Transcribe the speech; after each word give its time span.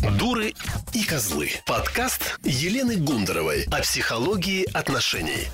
Дуры 0.00 0.54
и 0.94 1.04
козлы. 1.04 1.50
Подкаст 1.66 2.38
Елены 2.42 2.96
Гундаровой 2.96 3.64
о 3.70 3.82
психологии 3.82 4.64
отношений. 4.72 5.48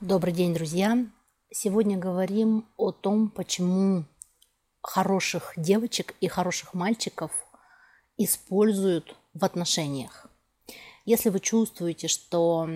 Добрый 0.00 0.32
день, 0.32 0.54
друзья. 0.54 0.96
Сегодня 1.50 1.98
говорим 1.98 2.64
о 2.78 2.92
том, 2.92 3.28
почему 3.28 4.06
хороших 4.80 5.52
девочек 5.58 6.14
и 6.22 6.28
хороших 6.28 6.72
мальчиков 6.72 7.32
используют 8.16 9.14
в 9.34 9.44
отношениях. 9.44 10.26
Если 11.04 11.28
вы 11.28 11.40
чувствуете, 11.40 12.08
что 12.08 12.70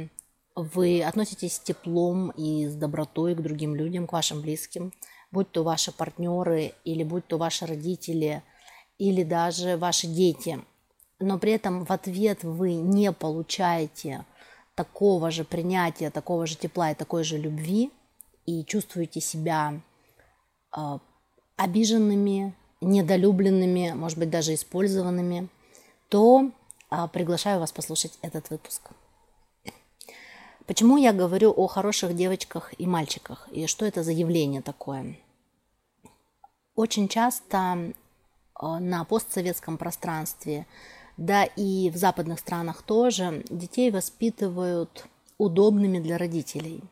вы 0.54 1.02
относитесь 1.02 1.54
с 1.54 1.60
теплом 1.60 2.28
и 2.30 2.66
с 2.66 2.74
добротой 2.74 3.34
к 3.34 3.40
другим 3.40 3.74
людям, 3.74 4.06
к 4.06 4.12
вашим 4.12 4.42
близким, 4.42 4.92
будь 5.30 5.50
то 5.50 5.64
ваши 5.64 5.92
партнеры 5.92 6.74
или 6.84 7.04
будь 7.04 7.26
то 7.26 7.38
ваши 7.38 7.64
родители 7.64 8.42
или 8.98 9.22
даже 9.22 9.78
ваши 9.78 10.06
дети, 10.06 10.62
но 11.18 11.38
при 11.38 11.52
этом 11.52 11.84
в 11.84 11.90
ответ 11.90 12.44
вы 12.44 12.74
не 12.74 13.12
получаете 13.12 14.24
такого 14.74 15.30
же 15.30 15.44
принятия, 15.44 16.10
такого 16.10 16.46
же 16.46 16.56
тепла 16.56 16.90
и 16.90 16.94
такой 16.94 17.24
же 17.24 17.38
любви 17.38 17.90
и 18.44 18.64
чувствуете 18.64 19.20
себя 19.20 19.80
э, 20.76 20.98
обиженными, 21.56 22.54
недолюбленными, 22.80 23.92
может 23.92 24.18
быть, 24.18 24.30
даже 24.30 24.54
использованными, 24.54 25.48
то 26.08 26.50
э, 26.90 27.08
приглашаю 27.12 27.60
вас 27.60 27.72
послушать 27.72 28.18
этот 28.22 28.50
выпуск. 28.50 28.90
Почему 30.66 30.96
я 30.96 31.12
говорю 31.12 31.52
о 31.56 31.68
хороших 31.68 32.14
девочках 32.14 32.74
и 32.76 32.86
мальчиках? 32.86 33.48
И 33.52 33.66
что 33.66 33.86
это 33.86 34.02
за 34.02 34.12
явление 34.12 34.62
такое? 34.62 35.16
Очень 36.74 37.08
часто 37.08 37.78
э, 37.78 37.92
на 38.60 39.04
постсоветском 39.04 39.78
пространстве, 39.78 40.66
да 41.16 41.44
и 41.44 41.90
в 41.90 41.96
западных 41.96 42.40
странах 42.40 42.82
тоже, 42.82 43.42
детей 43.50 43.90
воспитывают 43.90 45.06
удобными 45.38 45.98
для 45.98 46.18
родителей. 46.18 46.82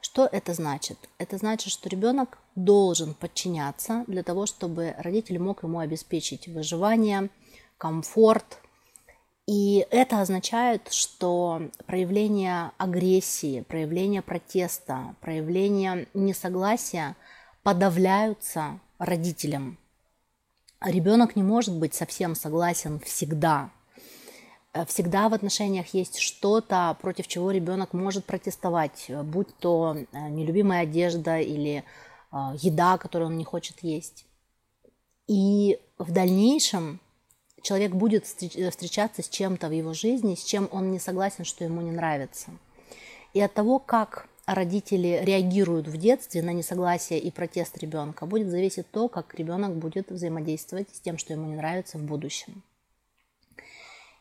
Что 0.00 0.28
это 0.30 0.52
значит? 0.54 0.98
Это 1.18 1.38
значит, 1.38 1.72
что 1.72 1.88
ребенок 1.88 2.38
должен 2.54 3.14
подчиняться 3.14 4.04
для 4.06 4.22
того, 4.22 4.46
чтобы 4.46 4.94
родитель 4.98 5.38
мог 5.38 5.62
ему 5.62 5.78
обеспечить 5.78 6.48
выживание, 6.48 7.30
комфорт, 7.78 8.58
и 9.46 9.86
это 9.90 10.20
означает, 10.20 10.92
что 10.92 11.62
проявление 11.86 12.70
агрессии, 12.78 13.62
проявление 13.62 14.22
протеста, 14.22 15.16
проявление 15.20 16.06
несогласия 16.14 17.16
подавляются 17.64 18.78
родителям. 18.98 19.78
Ребенок 20.84 21.36
не 21.36 21.42
может 21.42 21.76
быть 21.76 21.94
совсем 21.94 22.34
согласен 22.34 22.98
всегда. 23.00 23.70
Всегда 24.86 25.28
в 25.28 25.34
отношениях 25.34 25.92
есть 25.92 26.18
что-то, 26.18 26.96
против 27.00 27.28
чего 27.28 27.50
ребенок 27.50 27.92
может 27.92 28.24
протестовать, 28.24 29.10
будь 29.24 29.54
то 29.58 29.94
э, 29.96 30.28
нелюбимая 30.30 30.84
одежда 30.84 31.38
или 31.40 31.84
э, 32.32 32.36
еда, 32.56 32.96
которую 32.96 33.28
он 33.28 33.36
не 33.36 33.44
хочет 33.44 33.82
есть. 33.82 34.24
И 35.26 35.78
в 35.98 36.10
дальнейшем 36.10 37.00
человек 37.62 37.92
будет 37.92 38.24
э, 38.40 38.70
встречаться 38.70 39.22
с 39.22 39.28
чем-то 39.28 39.68
в 39.68 39.72
его 39.72 39.92
жизни, 39.92 40.34
с 40.34 40.42
чем 40.42 40.68
он 40.72 40.90
не 40.90 40.98
согласен, 40.98 41.44
что 41.44 41.64
ему 41.64 41.82
не 41.82 41.90
нравится. 41.90 42.50
И 43.34 43.40
от 43.40 43.52
того, 43.52 43.78
как 43.78 44.26
родители 44.54 45.20
реагируют 45.22 45.88
в 45.88 45.96
детстве 45.96 46.42
на 46.42 46.52
несогласие 46.52 47.18
и 47.18 47.30
протест 47.30 47.78
ребенка, 47.78 48.26
будет 48.26 48.48
зависеть 48.48 48.90
то, 48.90 49.08
как 49.08 49.34
ребенок 49.34 49.76
будет 49.76 50.10
взаимодействовать 50.10 50.88
с 50.94 51.00
тем, 51.00 51.18
что 51.18 51.32
ему 51.32 51.48
не 51.48 51.56
нравится 51.56 51.98
в 51.98 52.02
будущем. 52.02 52.62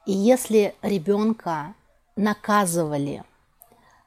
И 0.05 0.11
если 0.11 0.73
ребенка 0.81 1.73
наказывали 2.15 3.23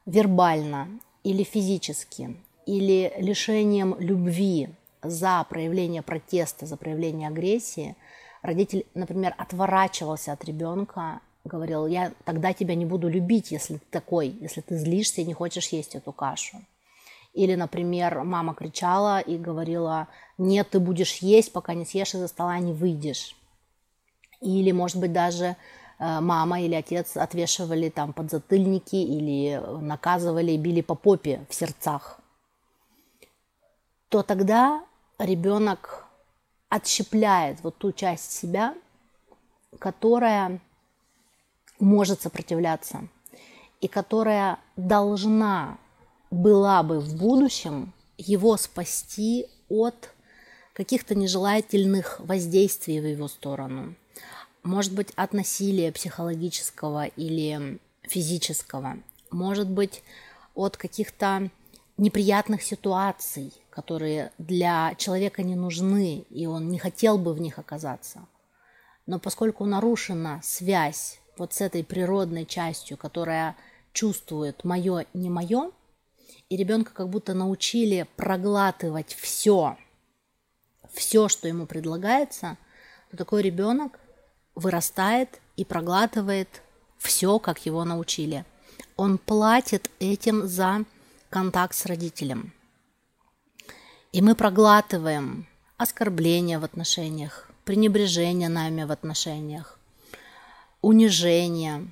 вербально 0.05 0.87
или 1.23 1.43
физически, 1.43 2.35
или 2.65 3.13
лишением 3.17 3.95
любви 3.99 4.69
за 5.01 5.45
проявление 5.49 6.01
протеста, 6.01 6.65
за 6.65 6.77
проявление 6.77 7.29
агрессии– 7.29 7.95
родитель, 8.45 8.85
например, 8.93 9.33
отворачивался 9.37 10.31
от 10.31 10.43
ребенка, 10.45 11.19
говорил, 11.45 11.87
я 11.87 12.11
тогда 12.23 12.53
тебя 12.53 12.75
не 12.75 12.85
буду 12.85 13.07
любить, 13.07 13.51
если 13.51 13.77
ты 13.77 13.85
такой, 13.89 14.29
если 14.41 14.61
ты 14.61 14.77
злишься 14.77 15.21
и 15.21 15.25
не 15.25 15.33
хочешь 15.33 15.69
есть 15.69 15.95
эту 15.95 16.11
кашу. 16.11 16.57
Или, 17.33 17.55
например, 17.55 18.23
мама 18.23 18.53
кричала 18.53 19.19
и 19.19 19.37
говорила, 19.37 20.07
нет, 20.37 20.69
ты 20.69 20.79
будешь 20.79 21.17
есть, 21.17 21.51
пока 21.51 21.73
не 21.73 21.85
съешь 21.85 22.13
из-за 22.13 22.27
стола, 22.27 22.57
не 22.59 22.73
выйдешь. 22.73 23.35
Или, 24.41 24.71
может 24.71 24.97
быть, 24.97 25.11
даже 25.11 25.45
э, 25.99 26.19
мама 26.19 26.61
или 26.61 26.75
отец 26.75 27.17
отвешивали 27.17 27.89
там 27.89 28.13
подзатыльники 28.13 28.95
или 28.95 29.61
наказывали 29.81 30.55
били 30.55 30.81
по 30.81 30.95
попе 30.95 31.45
в 31.49 31.53
сердцах, 31.53 32.19
то 34.09 34.23
тогда 34.23 34.83
ребенок 35.17 36.05
отщепляет 36.69 37.61
вот 37.63 37.77
ту 37.77 37.91
часть 37.91 38.31
себя, 38.31 38.75
которая 39.79 40.59
может 41.79 42.21
сопротивляться 42.21 43.07
и 43.81 43.87
которая 43.87 44.59
должна 44.75 45.77
была 46.31 46.81
бы 46.83 46.99
в 46.99 47.15
будущем 47.15 47.93
его 48.17 48.57
спасти 48.57 49.47
от 49.69 50.11
каких-то 50.73 51.15
нежелательных 51.15 52.19
воздействий 52.19 52.99
в 52.99 53.05
его 53.05 53.27
сторону. 53.27 53.95
Может 54.63 54.93
быть, 54.93 55.11
от 55.15 55.33
насилия 55.33 55.91
психологического 55.91 57.05
или 57.05 57.79
физического. 58.03 58.97
Может 59.31 59.69
быть, 59.69 60.01
от 60.55 60.77
каких-то 60.77 61.49
неприятных 61.97 62.63
ситуаций, 62.63 63.53
которые 63.69 64.31
для 64.37 64.95
человека 64.95 65.43
не 65.43 65.55
нужны, 65.55 66.25
и 66.29 66.45
он 66.45 66.69
не 66.69 66.79
хотел 66.79 67.17
бы 67.17 67.33
в 67.33 67.39
них 67.39 67.59
оказаться. 67.59 68.25
Но 69.05 69.19
поскольку 69.19 69.65
нарушена 69.65 70.41
связь 70.43 71.19
вот 71.37 71.53
с 71.53 71.61
этой 71.61 71.83
природной 71.83 72.45
частью, 72.45 72.97
которая 72.97 73.55
чувствует 73.93 74.63
мое, 74.63 75.05
не 75.13 75.29
мое, 75.29 75.71
и 76.49 76.57
ребенка 76.57 76.91
как 76.93 77.09
будто 77.09 77.33
научили 77.33 78.07
проглатывать 78.15 79.13
все, 79.13 79.77
все, 80.93 81.27
что 81.27 81.47
ему 81.47 81.65
предлагается, 81.65 82.57
то 83.11 83.17
такой 83.17 83.41
ребенок 83.41 83.99
вырастает 84.55 85.41
и 85.55 85.65
проглатывает 85.65 86.61
все, 86.97 87.39
как 87.39 87.65
его 87.65 87.83
научили. 87.83 88.45
Он 88.97 89.17
платит 89.17 89.89
этим 89.99 90.47
за 90.47 90.85
контакт 91.29 91.75
с 91.75 91.85
родителем. 91.85 92.53
И 94.11 94.21
мы 94.21 94.35
проглатываем 94.35 95.47
оскорбления 95.77 96.59
в 96.59 96.63
отношениях, 96.63 97.49
пренебрежение 97.65 98.47
нами 98.47 98.83
в 98.83 98.91
отношениях, 98.91 99.74
унижение, 100.85 101.91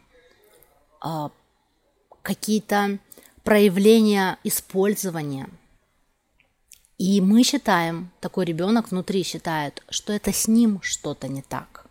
а, 1.01 1.31
какие-то 2.21 2.99
проявления 3.43 4.37
использования. 4.43 5.49
И 6.99 7.19
мы 7.19 7.43
считаем, 7.43 8.11
такой 8.19 8.45
ребенок 8.45 8.91
внутри 8.91 9.23
считает, 9.23 9.81
что 9.89 10.13
это 10.13 10.31
с 10.31 10.47
ним 10.47 10.79
что-то 10.83 11.27
не 11.27 11.41
так. 11.41 11.87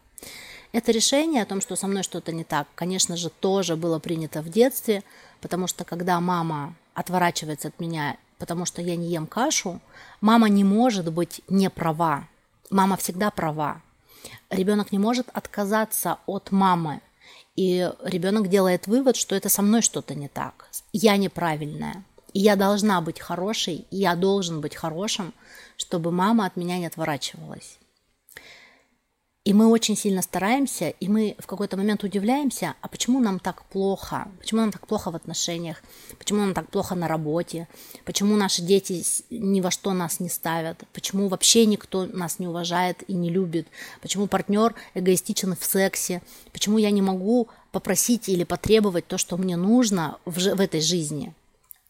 Это 0.71 0.93
решение 0.93 1.43
о 1.43 1.47
том, 1.47 1.61
что 1.61 1.75
со 1.75 1.89
мной 1.89 2.05
что-то 2.05 2.31
не 2.33 2.45
так, 2.45 2.69
конечно 2.77 3.17
же, 3.17 3.31
тоже 3.31 3.75
было 3.75 3.99
принято 3.99 4.41
в 4.41 4.49
детстве, 4.49 5.03
потому 5.41 5.67
что 5.67 5.85
когда 5.85 6.21
мама 6.21 6.77
отворачивается 6.95 7.69
от 7.69 7.81
меня, 7.81 8.17
потому 8.39 8.65
что 8.65 8.81
я 8.81 8.95
не 8.95 9.09
ем 9.09 9.27
кашу, 9.27 9.81
мама 10.21 10.49
не 10.49 10.63
может 10.63 11.13
быть 11.13 11.43
не 11.49 11.69
права. 11.69 12.29
Мама 12.71 12.97
всегда 12.97 13.31
права. 13.33 13.83
Ребенок 14.51 14.93
не 14.93 14.99
может 14.99 15.29
отказаться 15.33 16.19
от 16.27 16.51
мамы. 16.53 17.01
И 17.57 17.91
ребенок 18.03 18.49
делает 18.49 18.87
вывод, 18.87 19.17
что 19.17 19.35
это 19.35 19.49
со 19.49 19.63
мной 19.63 19.83
что-то 19.83 20.15
не 20.15 20.29
так. 20.29 20.69
Я 20.93 21.17
неправильная. 21.17 22.05
И 22.33 22.41
я 22.41 22.57
должна 22.57 23.01
быть 23.01 23.21
хорошей, 23.21 23.87
и 23.91 23.97
я 23.99 24.17
должен 24.17 24.61
быть 24.61 24.75
хорошим, 24.75 25.35
чтобы 25.77 26.11
мама 26.11 26.47
от 26.47 26.57
меня 26.57 26.79
не 26.79 26.87
отворачивалась. 26.87 27.79
И 29.45 29.55
мы 29.55 29.67
очень 29.67 29.97
сильно 29.97 30.23
стараемся, 30.23 30.91
и 30.91 31.09
мы 31.09 31.35
в 31.41 31.49
какой-то 31.49 31.77
момент 31.77 32.05
удивляемся, 32.05 32.77
а 32.81 32.87
почему 32.87 33.19
нам 33.19 33.41
так 33.41 33.65
плохо? 33.65 34.29
Почему 34.39 34.61
нам 34.61 34.71
так 34.71 34.87
плохо 34.87 35.11
в 35.11 35.17
отношениях? 35.17 35.83
Почему 36.17 36.39
нам 36.39 36.55
так 36.55 36.71
плохо 36.71 36.95
на 36.95 37.09
работе? 37.09 37.67
Почему 38.05 38.37
наши 38.37 38.63
дети 38.63 39.05
ни 39.31 39.61
во 39.61 39.73
что 39.73 39.95
нас 39.95 40.21
не 40.21 40.29
ставят? 40.29 40.85
Почему 40.93 41.27
вообще 41.27 41.67
никто 41.67 42.07
нас 42.07 42.39
не 42.39 42.47
уважает 42.47 43.03
и 43.09 43.15
не 43.15 43.31
любит? 43.31 43.67
Почему 44.01 44.29
партнер 44.29 44.77
эгоистичен 44.95 45.57
в 45.57 45.65
сексе? 45.65 46.23
Почему 46.53 46.79
я 46.79 46.93
не 46.93 47.03
могу 47.03 47.49
попросить 47.73 48.29
или 48.29 48.45
потребовать 48.45 49.09
то, 49.09 49.19
что 49.19 49.37
мне 49.37 49.57
нужно 49.57 50.19
в, 50.25 50.39
в 50.39 50.61
этой 50.61 50.81
жизни? 50.81 51.35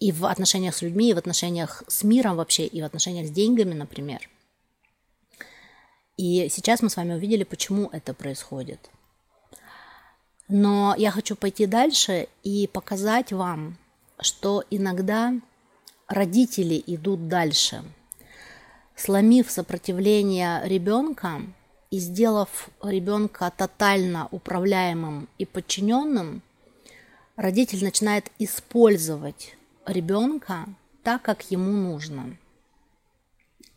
И 0.01 0.11
в 0.11 0.25
отношениях 0.25 0.75
с 0.75 0.81
людьми, 0.81 1.11
и 1.11 1.15
в 1.15 1.19
отношениях 1.19 1.85
с 1.87 2.03
миром 2.03 2.37
вообще, 2.37 2.65
и 2.65 2.81
в 2.81 2.85
отношениях 2.87 3.27
с 3.27 3.31
деньгами, 3.31 3.75
например– 3.75 4.31
и 6.23 6.49
сейчас 6.49 6.83
мы 6.83 6.89
с 6.89 6.97
вами 6.97 7.15
увидели, 7.15 7.43
почему 7.43 7.89
это 7.91 8.15
происходит. 8.15 8.79
Но 10.47 10.95
я 10.97 11.11
хочу 11.11 11.35
пойти 11.35 11.67
дальше 11.67 12.29
и 12.45 12.69
показать 12.69 13.33
вам, 13.33 13.77
что 14.21 14.63
иногда 14.71 15.35
родители 16.07 16.81
идут 16.87 17.27
дальше. 17.27 17.83
Сломив 18.95 19.51
сопротивление 19.51 20.61
ребенка 20.65 21.43
и 21.91 21.99
сделав 21.99 22.69
ребенка 22.85 23.53
тотально 23.57 24.29
управляемым 24.31 25.29
и 25.39 25.45
подчиненным, 25.45 26.41
родитель 27.35 27.83
начинает 27.83 28.31
использовать 28.39 29.57
ребенка 29.87 30.67
так, 31.03 31.23
как 31.23 31.51
ему 31.51 31.73
нужно. 31.73 32.37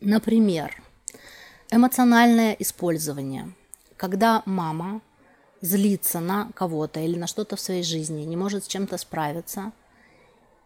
Например, 0.00 0.80
эмоциональное 1.70 2.52
использование, 2.58 3.52
когда 3.96 4.42
мама 4.46 5.00
злится 5.60 6.20
на 6.20 6.50
кого-то 6.54 7.00
или 7.00 7.18
на 7.18 7.26
что-то 7.26 7.56
в 7.56 7.60
своей 7.60 7.82
жизни, 7.82 8.22
не 8.22 8.36
может 8.36 8.64
с 8.64 8.68
чем-то 8.68 8.98
справиться, 8.98 9.72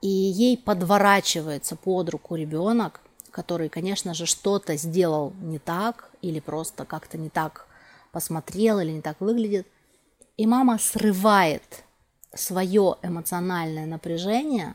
и 0.02 0.08
ей 0.08 0.56
подворачивается 0.56 1.76
под 1.76 2.10
руку 2.10 2.34
ребенок, 2.34 3.00
который, 3.30 3.68
конечно 3.68 4.14
же, 4.14 4.26
что-то 4.26 4.76
сделал 4.76 5.32
не 5.40 5.58
так 5.58 6.10
или 6.22 6.40
просто 6.40 6.84
как-то 6.84 7.18
не 7.18 7.28
так 7.28 7.66
посмотрел 8.12 8.80
или 8.80 8.90
не 8.90 9.02
так 9.02 9.20
выглядит, 9.20 9.66
и 10.36 10.46
мама 10.46 10.78
срывает 10.78 11.84
свое 12.34 12.96
эмоциональное 13.02 13.86
напряжение 13.86 14.74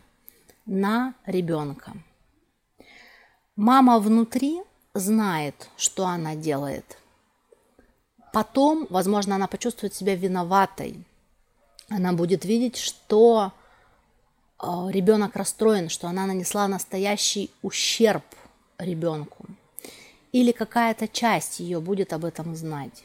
на 0.66 1.13
ребенка. 1.25 1.94
Мама 3.56 4.00
внутри 4.00 4.62
знает, 4.95 5.69
что 5.77 6.07
она 6.07 6.36
делает. 6.36 6.97
Потом, 8.33 8.88
возможно, 8.89 9.36
она 9.36 9.47
почувствует 9.47 9.94
себя 9.94 10.15
виноватой. 10.15 11.06
Она 11.89 12.13
будет 12.13 12.44
видеть, 12.45 12.77
что 12.77 13.51
э, 14.59 14.65
ребенок 14.89 15.36
расстроен, 15.36 15.89
что 15.89 16.07
она 16.07 16.25
нанесла 16.25 16.68
настоящий 16.68 17.51
ущерб 17.62 18.24
ребенку. 18.77 19.45
Или 20.31 20.51
какая-то 20.51 21.07
часть 21.07 21.59
ее 21.59 21.80
будет 21.80 22.12
об 22.12 22.25
этом 22.25 22.56
знать. 22.56 23.03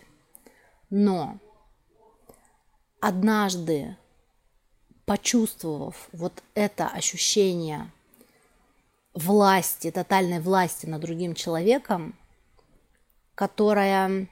Но 0.89 1.39
однажды 3.01 3.97
почувствовав 5.07 6.09
вот 6.13 6.43
это 6.55 6.89
ощущение 6.89 7.91
власти, 9.15 9.91
тотальной 9.91 10.41
власти 10.41 10.87
над 10.87 11.01
другим 11.01 11.35
человеком, 11.35 12.15
которая 13.35 14.29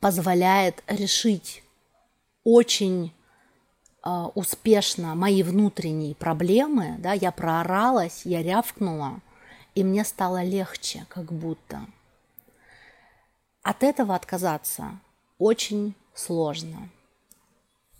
позволяет 0.00 0.82
решить 0.86 1.62
очень 2.44 3.12
э, 4.04 4.10
успешно 4.34 5.14
мои 5.14 5.42
внутренние 5.42 6.14
проблемы, 6.14 6.96
да, 6.98 7.12
я 7.12 7.32
прооралась, 7.32 8.22
я 8.24 8.42
рявкнула, 8.42 9.20
и 9.74 9.84
мне 9.84 10.04
стало 10.04 10.42
легче, 10.42 11.06
как 11.08 11.32
будто. 11.32 11.86
От 13.62 13.82
этого 13.82 14.14
отказаться 14.14 14.98
очень 15.38 15.94
сложно. 16.14 16.88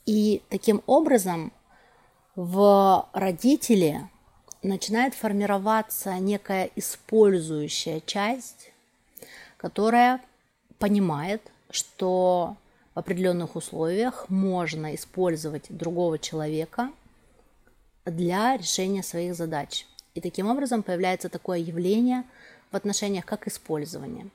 И 0.07 0.43
таким 0.49 0.83
образом 0.87 1.53
в 2.35 3.09
родителе 3.13 4.09
начинает 4.63 5.15
формироваться 5.15 6.15
некая 6.19 6.71
использующая 6.77 8.01
часть, 8.01 8.73
которая 9.57 10.21
понимает, 10.79 11.43
что 11.71 12.57
в 12.95 12.99
определенных 12.99 13.57
условиях 13.57 14.29
можно 14.29 14.95
использовать 14.95 15.67
другого 15.69 16.19
человека 16.19 16.91
для 18.05 18.57
решения 18.57 19.03
своих 19.03 19.35
задач. 19.35 19.87
И 20.15 20.21
таким 20.21 20.49
образом 20.49 20.83
появляется 20.83 21.29
такое 21.29 21.59
явление 21.59 22.25
в 22.73 22.77
отношениях, 22.77 23.25
как 23.25 23.47
использование. 23.47 24.29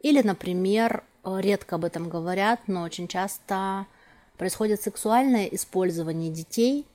Или, 0.00 0.22
например, 0.22 1.02
редко 1.24 1.76
об 1.76 1.84
этом 1.84 2.08
говорят, 2.08 2.60
но 2.66 2.82
очень 2.82 3.08
часто 3.08 3.86
происходит 4.36 4.82
сексуальное 4.82 5.46
использование 5.46 6.30
детей, 6.30 6.86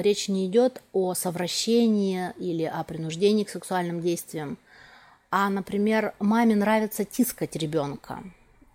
речь 0.00 0.28
не 0.28 0.46
идет 0.46 0.82
о 0.92 1.14
совращении 1.14 2.32
или 2.38 2.64
о 2.64 2.82
принуждении 2.84 3.44
к 3.44 3.50
сексуальным 3.50 4.00
действиям, 4.00 4.58
а, 5.30 5.48
например, 5.50 6.14
маме 6.18 6.56
нравится 6.56 7.04
тискать 7.04 7.56
ребенка, 7.56 8.22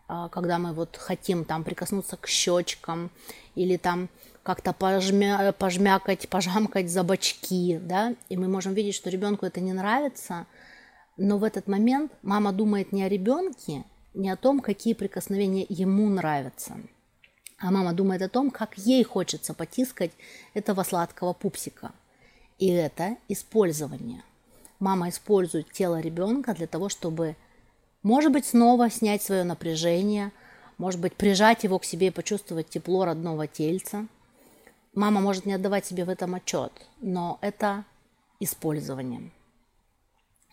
а, 0.08 0.30
когда 0.30 0.60
мы 0.60 0.74
вот 0.74 0.98
хотим 0.98 1.46
там 1.46 1.64
прикоснуться 1.64 2.18
к 2.18 2.28
щечкам 2.28 3.10
или 3.56 3.78
там 3.78 4.10
как-то 4.44 4.74
пожмя, 4.74 5.52
пожмякать, 5.54 6.30
пожамкать 6.30 6.90
за 6.90 7.04
бочки, 7.04 7.80
да, 7.80 8.16
и 8.30 8.38
мы 8.38 8.48
можем 8.48 8.74
видеть, 8.74 8.96
что 8.96 9.10
ребенку 9.10 9.46
это 9.46 9.60
не 9.60 9.74
нравится, 9.74 10.46
но 11.18 11.38
в 11.38 11.44
этот 11.44 11.68
момент 11.68 12.12
мама 12.22 12.52
думает 12.54 12.92
не 12.92 13.04
о 13.04 13.10
ребенке, 13.10 13.84
не 14.14 14.30
о 14.30 14.36
том, 14.36 14.60
какие 14.60 14.94
прикосновения 14.94 15.66
ему 15.68 16.10
нравятся– 16.10 16.78
а 17.60 17.72
мама 17.72 17.94
думает 17.94 18.22
о 18.22 18.30
том, 18.30 18.52
как 18.52 18.78
ей 18.78 19.04
хочется 19.04 19.54
потискать 19.54 20.12
этого 20.54 20.84
сладкого 20.84 21.34
пупсика. 21.34 21.92
И 22.60 22.68
это 22.68 23.18
использование. 23.28 24.24
Мама 24.80 25.10
использует 25.10 25.72
тело 25.72 26.00
ребенка 26.00 26.54
для 26.54 26.68
того, 26.68 26.90
чтобы, 26.90 27.36
может 28.04 28.32
быть, 28.32 28.46
снова 28.46 28.90
снять 28.90 29.24
свое 29.24 29.44
напряжение, 29.44 30.32
может 30.78 31.02
быть, 31.02 31.16
прижать 31.16 31.64
его 31.64 31.80
к 31.80 31.86
себе 31.86 32.08
и 32.08 32.12
почувствовать 32.12 32.70
тепло 32.70 33.06
родного 33.06 33.48
тельца. 33.48 34.08
Мама 34.94 35.22
может 35.22 35.46
не 35.46 35.54
отдавать 35.54 35.86
себе 35.86 36.06
в 36.06 36.10
этом 36.10 36.36
отчет, 36.36 36.72
но 37.00 37.40
это 37.42 37.86
использование. 38.40 39.32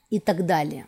И 0.09 0.21
так 0.21 0.47
далее. 0.47 0.87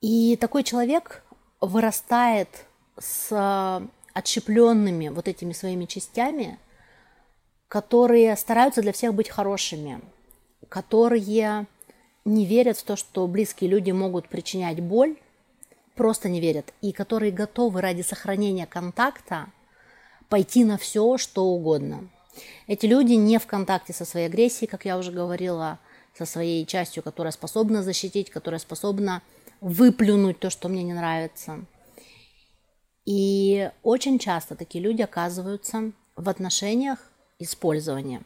И 0.00 0.36
такой 0.36 0.64
человек 0.64 1.24
вырастает 1.60 2.66
с 2.98 3.28
э, 3.30 3.86
отщепленными 4.12 5.08
вот 5.08 5.28
этими 5.28 5.52
своими 5.52 5.84
частями, 5.84 6.58
которые 7.68 8.36
стараются 8.36 8.80
для 8.80 8.92
всех 8.92 9.14
быть 9.14 9.28
хорошими, 9.28 10.00
которые 10.68 11.66
не 12.24 12.46
верят 12.46 12.78
в 12.78 12.84
то, 12.84 12.96
что 12.96 13.26
близкие 13.26 13.68
люди 13.68 13.90
могут 13.90 14.28
причинять 14.28 14.80
боль, 14.80 15.16
просто 15.94 16.28
не 16.28 16.40
верят, 16.40 16.72
и 16.80 16.92
которые 16.92 17.32
готовы 17.32 17.80
ради 17.80 18.02
сохранения 18.02 18.66
контакта 18.66 19.46
пойти 20.28 20.64
на 20.64 20.78
все, 20.78 21.18
что 21.18 21.44
угодно. 21.44 22.08
Эти 22.66 22.86
люди 22.86 23.12
не 23.12 23.38
в 23.38 23.46
контакте 23.46 23.92
со 23.92 24.04
своей 24.04 24.26
агрессией, 24.26 24.68
как 24.68 24.84
я 24.84 24.96
уже 24.96 25.12
говорила, 25.12 25.78
со 26.16 26.24
своей 26.24 26.64
частью, 26.66 27.02
которая 27.02 27.32
способна 27.32 27.82
защитить, 27.82 28.30
которая 28.30 28.58
способна 28.58 29.22
выплюнуть 29.60 30.38
то, 30.38 30.50
что 30.50 30.68
мне 30.68 30.82
не 30.82 30.94
нравится– 30.94 31.64
и 33.04 33.70
очень 33.82 34.18
часто 34.18 34.54
такие 34.54 34.82
люди 34.82 35.02
оказываются 35.02 35.92
в 36.16 36.28
отношениях 36.28 36.98
использования. 37.38 38.22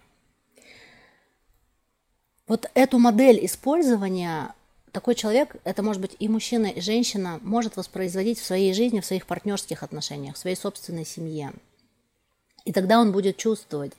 Вот 2.47 2.71
эту 2.75 2.99
модель 2.99 3.45
использования 3.45 4.55
такой 4.93 5.15
человек, 5.15 5.57
это 5.65 5.83
может 5.83 6.01
быть 6.01 6.17
и 6.19 6.29
мужчина, 6.29 6.67
и 6.67 6.81
женщина, 6.81 7.41
может 7.43 7.77
воспроизводить 7.77 8.39
в 8.39 8.45
своей 8.45 8.73
жизни, 8.73 9.01
в 9.01 9.07
своих 9.07 9.27
партнерских 9.27 9.83
отношениях, 9.83 10.37
в 10.37 10.39
своей 10.39 10.57
собственной 10.57 11.05
семье. 11.05 11.53
И 12.65 12.73
тогда 12.73 13.01
он 13.01 13.13
будет 13.13 13.37
чувствовать, 13.37 13.93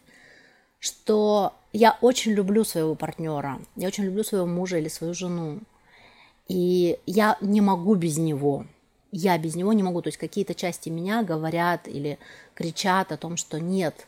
что 0.79 1.53
я 1.73 1.97
очень 2.01 2.31
люблю 2.31 2.63
своего 2.63 2.95
партнера, 2.95 3.59
я 3.75 3.87
очень 3.87 4.05
люблю 4.05 4.23
своего 4.23 4.47
мужа 4.47 4.77
или 4.77 4.87
свою 4.87 5.13
жену, 5.13 5.59
и 6.47 6.97
я 7.05 7.37
не 7.41 7.61
могу 7.61 7.95
без 7.95 8.17
него– 8.17 8.65
я 9.11 9.37
без 9.37 9.55
него 9.55 9.73
не 9.73 9.83
могу. 9.83 10.01
То 10.01 10.09
есть 10.09 10.17
какие-то 10.17 10.53
части 10.53 10.89
меня 10.89 11.23
говорят 11.23 11.87
или 11.87 12.19
кричат 12.53 13.11
о 13.11 13.17
том, 13.17 13.37
что 13.37 13.59
нет, 13.59 14.07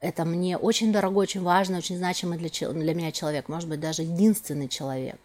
это 0.00 0.24
мне 0.24 0.56
очень 0.56 0.92
дорогой, 0.92 1.24
очень 1.24 1.42
важный, 1.42 1.78
очень 1.78 1.96
значимый 1.96 2.38
для, 2.38 2.48
для 2.48 2.94
меня 2.94 3.12
человек, 3.12 3.48
может 3.48 3.68
быть, 3.68 3.80
даже 3.80 4.02
единственный 4.02 4.68
человек. 4.68 5.18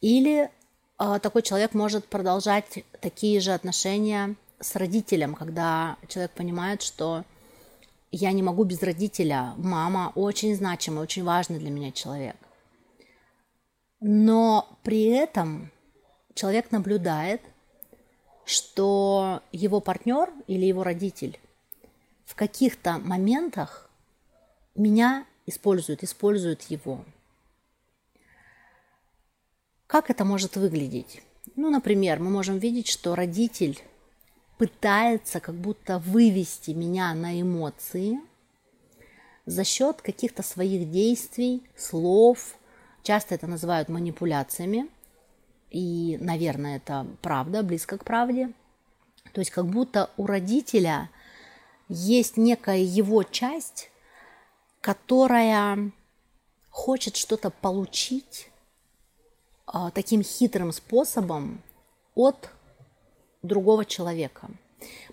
Или 0.00 0.50
э, 0.98 1.18
такой 1.20 1.42
человек 1.42 1.74
может 1.74 2.06
продолжать 2.06 2.84
такие 3.00 3.40
же 3.40 3.52
отношения 3.52 4.36
с 4.60 4.76
родителем, 4.76 5.34
когда 5.34 5.96
человек 6.08 6.32
понимает, 6.32 6.82
что 6.82 7.24
я 8.12 8.30
не 8.32 8.42
могу 8.42 8.62
без 8.64 8.82
родителя, 8.82 9.54
мама 9.56 10.12
очень 10.14 10.54
значимый, 10.54 11.02
очень 11.02 11.24
важный 11.24 11.58
для 11.58 11.70
меня 11.70 11.90
человек. 11.90 12.36
Но 14.00 14.68
при 14.84 15.06
этом 15.06 15.72
человек 16.34 16.70
наблюдает– 16.70 17.40
что 18.46 19.42
его 19.50 19.80
партнер 19.80 20.32
или 20.46 20.64
его 20.64 20.84
родитель 20.84 21.38
в 22.24 22.34
каких-то 22.34 22.98
моментах 22.98 23.90
меня 24.76 25.26
использует, 25.46 26.04
использует 26.04 26.62
его. 26.62 27.04
Как 29.86 30.10
это 30.10 30.24
может 30.24 30.56
выглядеть? 30.56 31.22
Ну, 31.56 31.70
например, 31.70 32.20
мы 32.20 32.30
можем 32.30 32.58
видеть, 32.58 32.88
что 32.88 33.14
родитель 33.14 33.80
пытается 34.58 35.40
как 35.40 35.54
будто 35.56 35.98
вывести 35.98 36.70
меня 36.70 37.12
на 37.14 37.40
эмоции 37.40 38.20
за 39.44 39.64
счет 39.64 40.02
каких-то 40.02 40.42
своих 40.42 40.90
действий, 40.90 41.62
слов. 41.76 42.56
Часто 43.02 43.34
это 43.34 43.46
называют 43.46 43.88
манипуляциями. 43.88 44.88
И, 45.70 46.16
наверное, 46.20 46.76
это 46.76 47.06
правда, 47.22 47.62
близко 47.62 47.98
к 47.98 48.04
правде. 48.04 48.52
То 49.32 49.40
есть 49.40 49.50
как 49.50 49.66
будто 49.66 50.10
у 50.16 50.26
родителя 50.26 51.10
есть 51.88 52.36
некая 52.36 52.78
его 52.78 53.22
часть, 53.22 53.90
которая 54.80 55.90
хочет 56.70 57.16
что-то 57.16 57.50
получить 57.50 58.48
а, 59.66 59.90
таким 59.90 60.22
хитрым 60.22 60.72
способом 60.72 61.62
от 62.14 62.50
другого 63.42 63.84
человека. 63.84 64.48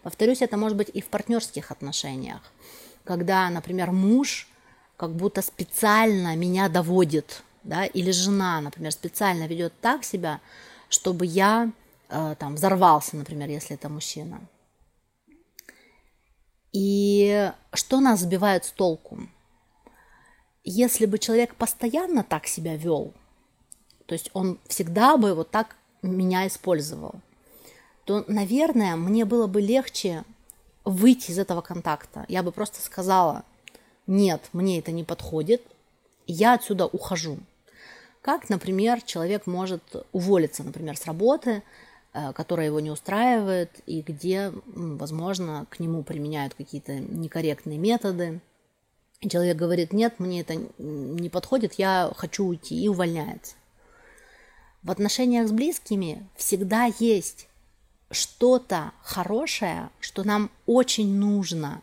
Повторюсь, 0.01 0.41
это 0.41 0.57
может 0.57 0.77
быть 0.77 0.89
и 0.93 1.01
в 1.01 1.07
партнерских 1.07 1.71
отношениях, 1.71 2.41
когда, 3.03 3.49
например, 3.49 3.91
муж 3.91 4.47
как 4.97 5.15
будто 5.15 5.41
специально 5.41 6.35
меня 6.35 6.69
доводит, 6.69 7.43
да, 7.63 7.85
или 7.85 8.11
жена, 8.11 8.61
например, 8.61 8.91
специально 8.91 9.47
ведет 9.47 9.73
так 9.81 10.03
себя, 10.03 10.41
чтобы 10.89 11.25
я 11.25 11.71
э, 12.09 12.35
там 12.37 12.55
взорвался, 12.55 13.15
например, 13.15 13.49
если 13.49 13.75
это 13.75 13.89
мужчина. 13.89 14.41
И 16.71 17.51
что 17.73 17.99
нас 17.99 18.21
сбивает 18.21 18.65
с 18.65 18.71
толку? 18.71 19.27
Если 20.63 21.05
бы 21.05 21.19
человек 21.19 21.55
постоянно 21.55 22.23
так 22.23 22.47
себя 22.47 22.75
вел, 22.75 23.13
то 24.05 24.13
есть 24.13 24.29
он 24.33 24.59
всегда 24.67 25.17
бы 25.17 25.33
вот 25.33 25.51
так 25.51 25.75
меня 26.01 26.47
использовал, 26.47 27.15
то, 28.05 28.25
наверное, 28.27 28.95
мне 28.95 29.23
было 29.25 29.47
бы 29.47 29.61
легче 29.61 30.23
выйти 30.83 31.31
из 31.31 31.39
этого 31.39 31.61
контакта. 31.61 32.25
Я 32.27 32.43
бы 32.43 32.51
просто 32.51 32.81
сказала, 32.81 33.43
нет, 34.07 34.49
мне 34.51 34.79
это 34.79 34.91
не 34.91 35.03
подходит, 35.03 35.61
я 36.27 36.53
отсюда 36.53 36.85
ухожу. 36.85 37.37
Как, 38.23 38.49
например, 38.49 39.01
человек 39.01 39.47
может 39.47 39.83
уволиться, 40.13 40.63
например, 40.63 40.95
с 40.95 41.05
работы, 41.05 41.61
э, 42.13 42.31
которая 42.31 42.67
его 42.67 42.79
не 42.79 42.89
устраивает, 42.89 43.69
и 43.85 44.01
где, 44.01 44.53
возможно, 44.65 45.67
к 45.69 45.81
нему 45.81 46.03
применяют 46.03 46.53
какие-то 46.53 46.93
некорректные 46.93 47.77
методы. 47.77 48.39
Человек 49.19 49.57
говорит, 49.57 49.91
нет, 49.91 50.21
мне 50.21 50.39
это 50.39 50.55
не 50.77 51.29
подходит, 51.29 51.73
я 51.73 52.13
хочу 52.15 52.45
уйти, 52.45 52.81
и 52.81 52.87
увольняется. 52.87 53.55
В 54.83 54.91
отношениях 54.91 55.49
с 55.49 55.51
близкими 55.51 56.25
всегда 56.37 56.85
есть 56.99 57.49
что-то 58.09 58.93
хорошее, 59.01 59.89
что 59.99 60.23
нам 60.23 60.49
очень 60.65 61.13
нужно, 61.13 61.81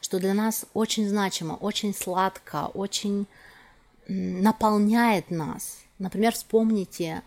что 0.00 0.18
для 0.18 0.32
нас 0.32 0.64
очень 0.72 1.06
значимо, 1.06 1.52
очень 1.52 1.94
сладко, 1.94 2.70
очень 2.72 3.26
наполняет 4.08 5.30
нас. 5.30 5.78
Например, 5.98 6.32
вспомните 6.32 7.22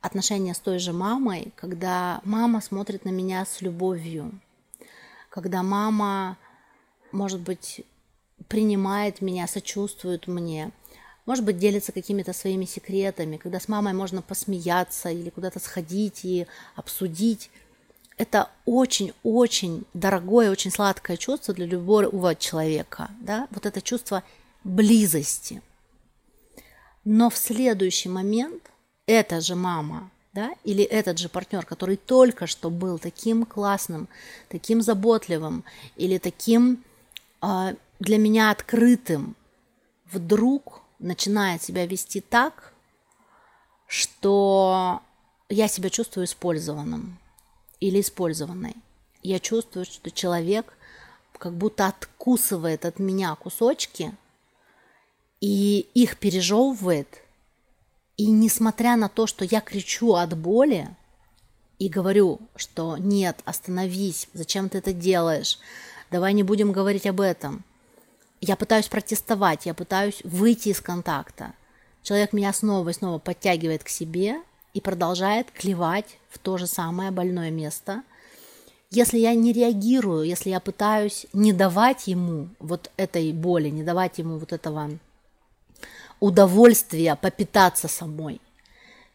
отношения 0.00 0.54
с 0.54 0.58
той 0.58 0.78
же 0.78 0.92
мамой, 0.92 1.52
когда 1.56 2.20
мама 2.24 2.60
смотрит 2.60 3.04
на 3.04 3.10
меня 3.10 3.44
с 3.44 3.60
любовью, 3.62 4.38
когда 5.30 5.62
мама, 5.62 6.36
может 7.10 7.40
быть, 7.40 7.84
принимает 8.48 9.20
меня, 9.20 9.46
сочувствует 9.46 10.26
мне, 10.26 10.70
может 11.26 11.44
быть, 11.44 11.58
делится 11.58 11.92
какими-то 11.92 12.34
своими 12.34 12.66
секретами, 12.66 13.38
когда 13.38 13.58
с 13.58 13.68
мамой 13.68 13.94
можно 13.94 14.20
посмеяться 14.20 15.08
или 15.08 15.30
куда-то 15.30 15.58
сходить 15.58 16.24
и 16.24 16.46
обсудить 16.76 17.50
это 18.16 18.50
очень-очень 18.64 19.84
дорогое, 19.92 20.50
очень 20.50 20.70
сладкое 20.70 21.16
чувство 21.16 21.54
для 21.54 21.66
любого 21.66 22.34
человека, 22.36 23.10
да, 23.20 23.48
вот 23.50 23.66
это 23.66 23.80
чувство 23.82 24.22
близости. 24.62 25.62
Но 27.04 27.28
в 27.30 27.36
следующий 27.36 28.08
момент 28.08 28.70
эта 29.06 29.40
же 29.40 29.54
мама, 29.54 30.10
да, 30.32 30.52
или 30.64 30.82
этот 30.82 31.18
же 31.18 31.28
партнер, 31.28 31.64
который 31.66 31.96
только 31.96 32.46
что 32.46 32.70
был 32.70 32.98
таким 32.98 33.44
классным, 33.44 34.08
таким 34.48 34.80
заботливым 34.80 35.64
или 35.96 36.18
таким 36.18 36.82
э, 37.42 37.74
для 38.00 38.18
меня 38.18 38.50
открытым, 38.50 39.36
вдруг 40.10 40.82
начинает 40.98 41.62
себя 41.62 41.86
вести 41.86 42.20
так, 42.20 42.72
что 43.86 45.02
я 45.48 45.68
себя 45.68 45.90
чувствую 45.90 46.24
использованным 46.24 47.18
или 47.80 48.00
использованной. 48.00 48.74
Я 49.22 49.38
чувствую, 49.40 49.84
что 49.84 50.10
человек 50.10 50.72
как 51.38 51.52
будто 51.52 51.86
откусывает 51.86 52.84
от 52.86 52.98
меня 52.98 53.34
кусочки 53.34 54.14
и 55.44 55.80
их 55.92 56.16
пережевывает. 56.16 57.08
И 58.16 58.30
несмотря 58.30 58.96
на 58.96 59.08
то, 59.08 59.26
что 59.26 59.44
я 59.44 59.60
кричу 59.60 60.14
от 60.14 60.38
боли 60.38 60.88
и 61.78 61.88
говорю, 61.88 62.40
что 62.56 62.96
нет, 62.96 63.40
остановись, 63.44 64.28
зачем 64.32 64.68
ты 64.68 64.78
это 64.78 64.94
делаешь, 64.94 65.58
давай 66.10 66.32
не 66.32 66.44
будем 66.44 66.72
говорить 66.72 67.06
об 67.06 67.20
этом. 67.20 67.62
Я 68.40 68.56
пытаюсь 68.56 68.88
протестовать, 68.88 69.66
я 69.66 69.74
пытаюсь 69.74 70.22
выйти 70.24 70.70
из 70.70 70.80
контакта. 70.80 71.52
Человек 72.02 72.32
меня 72.32 72.52
снова 72.52 72.88
и 72.88 72.94
снова 72.94 73.18
подтягивает 73.18 73.84
к 73.84 73.88
себе– 73.88 74.40
и 74.74 74.80
продолжает 74.80 75.50
клевать 75.52 76.18
в 76.28 76.38
то 76.38 76.58
же 76.58 76.66
самое 76.66 77.10
больное 77.12 77.50
место. 77.50 78.02
Если 78.90 79.18
я 79.18 79.34
не 79.34 79.52
реагирую, 79.52 80.24
если 80.24 80.50
я 80.50 80.60
пытаюсь 80.60 81.26
не 81.32 81.52
давать 81.52 82.06
ему 82.06 82.48
вот 82.58 82.90
этой 82.96 83.32
боли, 83.32 83.70
не 83.70 83.82
давать 83.82 84.18
ему 84.18 84.38
вот 84.38 84.52
этого 84.52 84.90
удовольствия 86.24 87.16
попитаться 87.16 87.88
самой, 87.88 88.40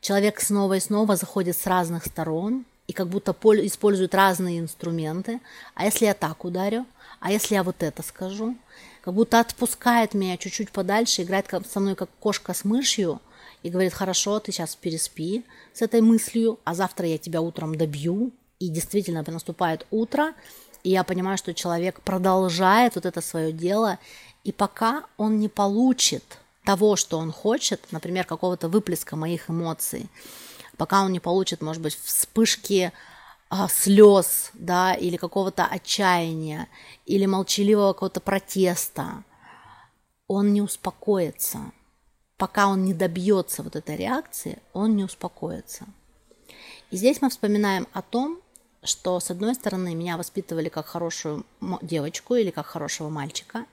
человек 0.02 0.40
снова 0.42 0.76
и 0.76 0.80
снова 0.80 1.16
заходит 1.16 1.58
с 1.58 1.66
разных 1.66 2.06
сторон 2.06 2.66
и 2.88 2.94
как 2.94 3.08
будто 3.08 3.36
использует 3.66 4.16
разные 4.16 4.60
инструменты. 4.60 5.40
А 5.76 5.86
если 5.86 6.06
я 6.06 6.14
так 6.14 6.44
ударю? 6.46 6.86
А 7.20 7.32
если 7.32 7.56
я 7.56 7.64
вот 7.64 7.84
это 7.84 8.04
скажу? 8.04 8.56
Как 9.02 9.14
будто 9.14 9.40
отпускает 9.40 10.14
меня 10.14 10.38
чуть-чуть 10.38 10.72
подальше, 10.72 11.24
играет 11.24 11.48
со 11.70 11.80
мной 11.80 11.96
как 11.96 12.10
кошка 12.20 12.54
с 12.54 12.64
мышью– 12.64 13.22
и 13.64 13.70
говорит, 13.70 13.94
хорошо, 13.94 14.40
ты 14.40 14.52
сейчас 14.52 14.76
переспи 14.76 15.44
с 15.74 15.82
этой 15.82 16.02
мыслью, 16.02 16.60
а 16.64 16.74
завтра 16.74 17.08
я 17.08 17.18
тебя 17.18 17.42
утром 17.42 17.76
добью. 17.76 18.32
И 18.60 18.68
действительно 18.68 19.24
наступает 19.26 19.86
утро, 19.90 20.34
и 20.84 20.90
я 20.90 21.06
понимаю, 21.06 21.38
что 21.38 21.54
человек 21.54 22.02
продолжает 22.02 22.96
вот 22.96 23.06
это 23.06 23.22
свое 23.22 23.54
дело, 23.54 24.00
и 24.44 24.52
пока 24.52 25.06
он 25.16 25.40
не 25.40 25.48
получит 25.48 26.24
того, 26.70 26.96
что 26.96 27.18
он 27.18 27.32
хочет, 27.32 27.82
например, 27.92 28.26
какого-то 28.26 28.70
выплеска 28.70 29.16
моих 29.16 29.50
эмоций, 29.50 30.08
пока 30.78 31.02
он 31.02 31.12
не 31.12 31.20
получит, 31.20 31.62
может 31.62 31.82
быть, 31.82 31.98
вспышки 32.00 32.92
а, 33.50 33.68
слез, 33.68 34.52
да, 34.54 34.94
или 34.94 35.18
какого-то 35.18 35.66
отчаяния, 35.66 36.68
или 37.08 37.26
молчаливого 37.26 37.94
какого-то 37.94 38.20
протеста, 38.20 39.24
он 40.28 40.54
не 40.54 40.62
успокоится 40.62 41.72
пока 42.40 42.70
он 42.70 42.86
не 42.86 42.94
добьется 42.94 43.64
вот 43.64 43.76
этой 43.76 43.98
реакции, 43.98 44.60
он 44.74 44.96
не 44.96 45.04
успокоится. 45.04 45.86
И 46.90 46.96
здесь 46.96 47.22
мы 47.22 47.30
вспоминаем 47.30 47.86
о 47.92 48.02
том, 48.02 48.40
что, 48.82 49.20
с 49.20 49.30
одной 49.30 49.56
стороны, 49.56 49.94
меня 49.94 50.18
воспитывали 50.18 50.70
как 50.70 50.86
хорошую 50.86 51.46
девочку 51.82 52.36
или 52.36 52.50
как 52.50 52.66
хорошего 52.66 53.10
мальчика, 53.10 53.66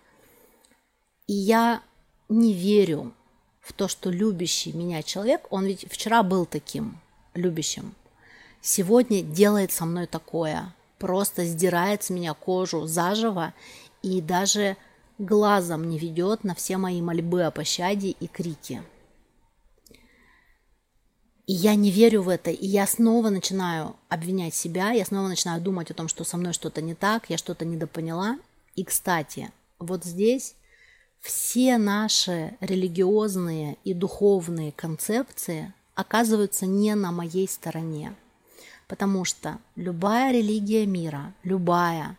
и 1.28 1.32
я 1.32 1.80
не 2.28 2.52
верю 2.52 3.12
в 3.60 3.72
то, 3.72 3.88
что 3.88 4.10
любящий 4.10 4.72
меня 4.72 5.02
человек, 5.02 5.46
он 5.50 5.66
ведь 5.66 5.90
вчера 5.90 6.22
был 6.22 6.46
таким 6.46 6.98
любящим, 7.34 7.94
сегодня 8.60 9.22
делает 9.22 9.72
со 9.72 9.84
мной 9.84 10.06
такое, 10.06 10.74
просто 10.98 11.44
сдирает 11.44 12.02
с 12.02 12.10
меня 12.10 12.34
кожу 12.34 12.86
заживо 12.86 13.54
и 14.02 14.20
даже 14.20 14.76
глазом 15.18 15.88
не 15.88 15.98
ведет 15.98 16.44
на 16.44 16.54
все 16.54 16.76
мои 16.76 17.00
мольбы 17.00 17.42
о 17.44 17.50
пощаде 17.50 18.10
и 18.10 18.26
крики. 18.26 18.82
И 21.46 21.52
я 21.52 21.76
не 21.76 21.92
верю 21.92 22.22
в 22.22 22.28
это, 22.28 22.50
и 22.50 22.66
я 22.66 22.88
снова 22.88 23.30
начинаю 23.30 23.94
обвинять 24.08 24.54
себя, 24.54 24.90
я 24.90 25.04
снова 25.04 25.28
начинаю 25.28 25.62
думать 25.62 25.90
о 25.92 25.94
том, 25.94 26.08
что 26.08 26.24
со 26.24 26.36
мной 26.36 26.52
что-то 26.52 26.82
не 26.82 26.94
так, 26.94 27.30
я 27.30 27.38
что-то 27.38 27.64
недопоняла. 27.64 28.36
И, 28.74 28.82
кстати, 28.82 29.52
вот 29.78 30.04
здесь 30.04 30.56
все 31.26 31.76
наши 31.76 32.56
религиозные 32.60 33.78
и 33.82 33.94
духовные 33.94 34.70
концепции 34.70 35.72
оказываются 35.96 36.66
не 36.66 36.94
на 36.94 37.10
моей 37.10 37.48
стороне. 37.48 38.14
Потому 38.86 39.24
что 39.24 39.58
любая 39.74 40.32
религия 40.32 40.86
мира, 40.86 41.34
любая, 41.42 42.16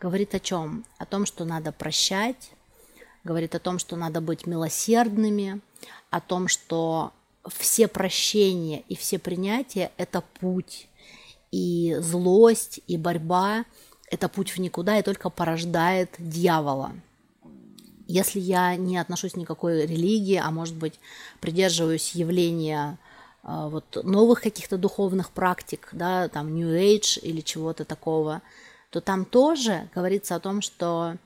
говорит 0.00 0.34
о 0.34 0.40
чем? 0.40 0.84
О 0.98 1.06
том, 1.06 1.24
что 1.24 1.44
надо 1.44 1.70
прощать, 1.70 2.50
говорит 3.22 3.54
о 3.54 3.60
том, 3.60 3.78
что 3.78 3.94
надо 3.94 4.20
быть 4.20 4.44
милосердными, 4.44 5.60
о 6.10 6.20
том, 6.20 6.48
что 6.48 7.12
все 7.46 7.86
прощения 7.86 8.82
и 8.88 8.96
все 8.96 9.20
принятия– 9.20 9.92
это 9.96 10.24
путь. 10.40 10.88
и 11.52 11.96
злость, 12.00 12.80
и 12.88 12.96
борьба– 12.96 13.64
это 14.10 14.28
путь 14.28 14.50
в 14.50 14.58
никуда 14.58 14.98
и 14.98 15.02
только 15.02 15.30
порождает 15.30 16.10
дьявола. 16.18 16.92
Если 18.08 18.40
я 18.40 18.74
не 18.74 18.96
отношусь 18.96 19.36
никакой 19.36 19.86
религии, 19.86 20.40
а 20.42 20.50
может 20.50 20.74
быть 20.74 20.98
придерживаюсь 21.40 22.12
явления 22.12 22.98
а, 23.42 23.68
вот, 23.68 24.02
новых 24.02 24.40
каких-то 24.40 24.78
духовных 24.78 25.30
практик, 25.30 25.90
да, 25.92 26.28
там 26.28 26.54
New 26.54 26.68
Age 26.68 27.20
или 27.20 27.42
чего-то 27.42 27.84
такого, 27.84 28.40
то 28.90 29.02
там 29.02 29.26
тоже 29.26 29.90
говорится 29.94 30.34
о 30.34 30.40
том, 30.40 30.62
что 30.62 31.16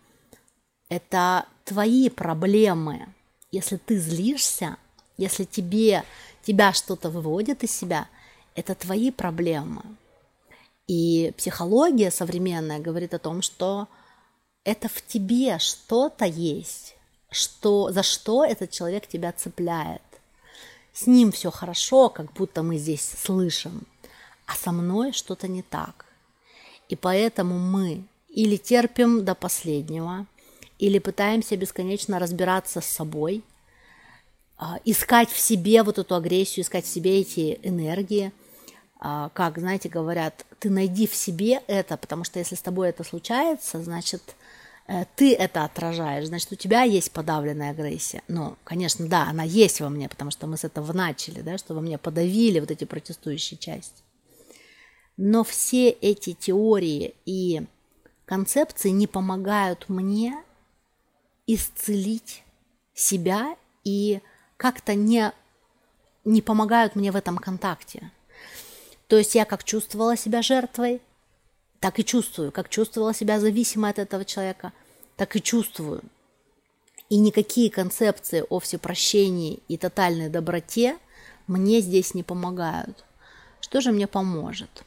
это 0.88 1.46
твои 1.64 2.10
проблемы. 2.10 3.06
Если 3.52 3.76
ты 3.76 3.96
злишься, 3.96 4.76
если 5.16 5.44
тебе, 5.44 6.02
тебя 6.42 6.72
что-то 6.72 7.10
выводит 7.10 7.62
из 7.62 7.70
себя, 7.70 8.08
это 8.56 8.74
твои 8.74 9.12
проблемы. 9.12 9.82
И 10.88 11.32
психология 11.36 12.10
современная 12.10 12.80
говорит 12.80 13.14
о 13.14 13.20
том, 13.20 13.40
что 13.40 13.86
это 14.64 14.88
в 14.88 15.04
тебе 15.07 15.59
что-то 15.59 16.25
есть, 16.25 16.97
что, 17.31 17.90
за 17.90 18.02
что 18.02 18.45
этот 18.45 18.71
человек 18.71 19.07
тебя 19.07 19.33
цепляет. 19.33 20.02
С 20.92 21.07
ним 21.07 21.33
все 21.33 21.50
хорошо, 21.50 22.11
как 22.11 22.33
будто 22.33 22.62
мы 22.62 22.76
здесь 22.76 23.14
слышим, 23.19 23.87
а 24.47 24.54
со 24.54 24.73
мной 24.73 25.12
что-то 25.12 25.49
не 25.49 25.62
так. 25.62 26.04
И 26.88 26.97
поэтому 26.97 27.59
мы 27.59 28.04
или 28.28 28.57
терпим 28.57 29.25
до 29.25 29.35
последнего, 29.35 30.26
или 30.78 30.99
пытаемся 30.99 31.57
бесконечно 31.57 32.19
разбираться 32.19 32.81
с 32.81 32.87
собой, 32.87 33.42
а, 34.59 34.78
искать 34.85 35.31
в 35.31 35.38
себе 35.38 35.83
вот 35.83 35.99
эту 35.99 36.14
агрессию, 36.14 36.64
искать 36.64 36.85
в 36.85 36.88
себе 36.88 37.21
эти 37.21 37.59
энергии. 37.62 38.33
А, 39.00 39.31
как, 39.31 39.59
знаете, 39.59 39.88
говорят, 39.88 40.45
ты 40.59 40.71
найди 40.71 41.07
в 41.07 41.14
себе 41.14 41.62
это, 41.66 41.97
потому 41.97 42.25
что 42.25 42.38
если 42.38 42.54
с 42.54 42.62
тобой 42.62 42.90
это 42.90 43.04
случается, 43.04 43.83
значит, 43.83 44.37
ты 45.16 45.34
это 45.34 45.64
отражаешь, 45.64 46.26
значит, 46.26 46.52
у 46.52 46.56
тебя 46.56 46.82
есть 46.82 47.12
подавленная 47.12 47.70
агрессия. 47.70 48.22
Ну, 48.28 48.56
конечно, 48.64 49.06
да, 49.08 49.28
она 49.28 49.44
есть 49.44 49.80
во 49.80 49.88
мне, 49.88 50.08
потому 50.08 50.30
что 50.30 50.46
мы 50.46 50.56
с 50.56 50.64
этого 50.64 50.92
начали, 50.92 51.40
да, 51.40 51.56
что 51.56 51.74
во 51.74 51.80
мне 51.80 51.98
подавили 51.98 52.60
вот 52.60 52.70
эти 52.70 52.84
протестующие 52.84 53.58
части. 53.58 54.02
Но 55.16 55.44
все 55.44 55.90
эти 55.90 56.32
теории 56.32 57.14
и 57.24 57.62
концепции 58.24 58.90
не 58.90 59.06
помогают 59.06 59.88
мне 59.88 60.42
исцелить 61.46 62.42
себя 62.94 63.56
и 63.84 64.20
как-то 64.56 64.94
не, 64.94 65.32
не 66.24 66.42
помогают 66.42 66.96
мне 66.96 67.12
в 67.12 67.16
этом 67.16 67.38
контакте. 67.38 68.10
То 69.06 69.18
есть 69.18 69.34
я 69.34 69.44
как 69.44 69.64
чувствовала 69.64 70.16
себя 70.16 70.40
жертвой, 70.42 71.02
так 71.82 71.98
и 71.98 72.04
чувствую, 72.04 72.52
как 72.52 72.68
чувствовала 72.68 73.12
себя 73.12 73.40
зависимой 73.40 73.90
от 73.90 73.98
этого 73.98 74.24
человека, 74.24 74.72
так 75.16 75.34
и 75.34 75.42
чувствую. 75.42 76.00
И 77.08 77.16
никакие 77.18 77.70
концепции 77.70 78.44
о 78.48 78.60
всепрощении 78.60 79.58
и 79.66 79.76
тотальной 79.76 80.28
доброте 80.28 80.96
мне 81.48 81.80
здесь 81.80 82.14
не 82.14 82.22
помогают. 82.22 83.04
Что 83.60 83.80
же 83.80 83.90
мне 83.90 84.06
поможет? 84.06 84.84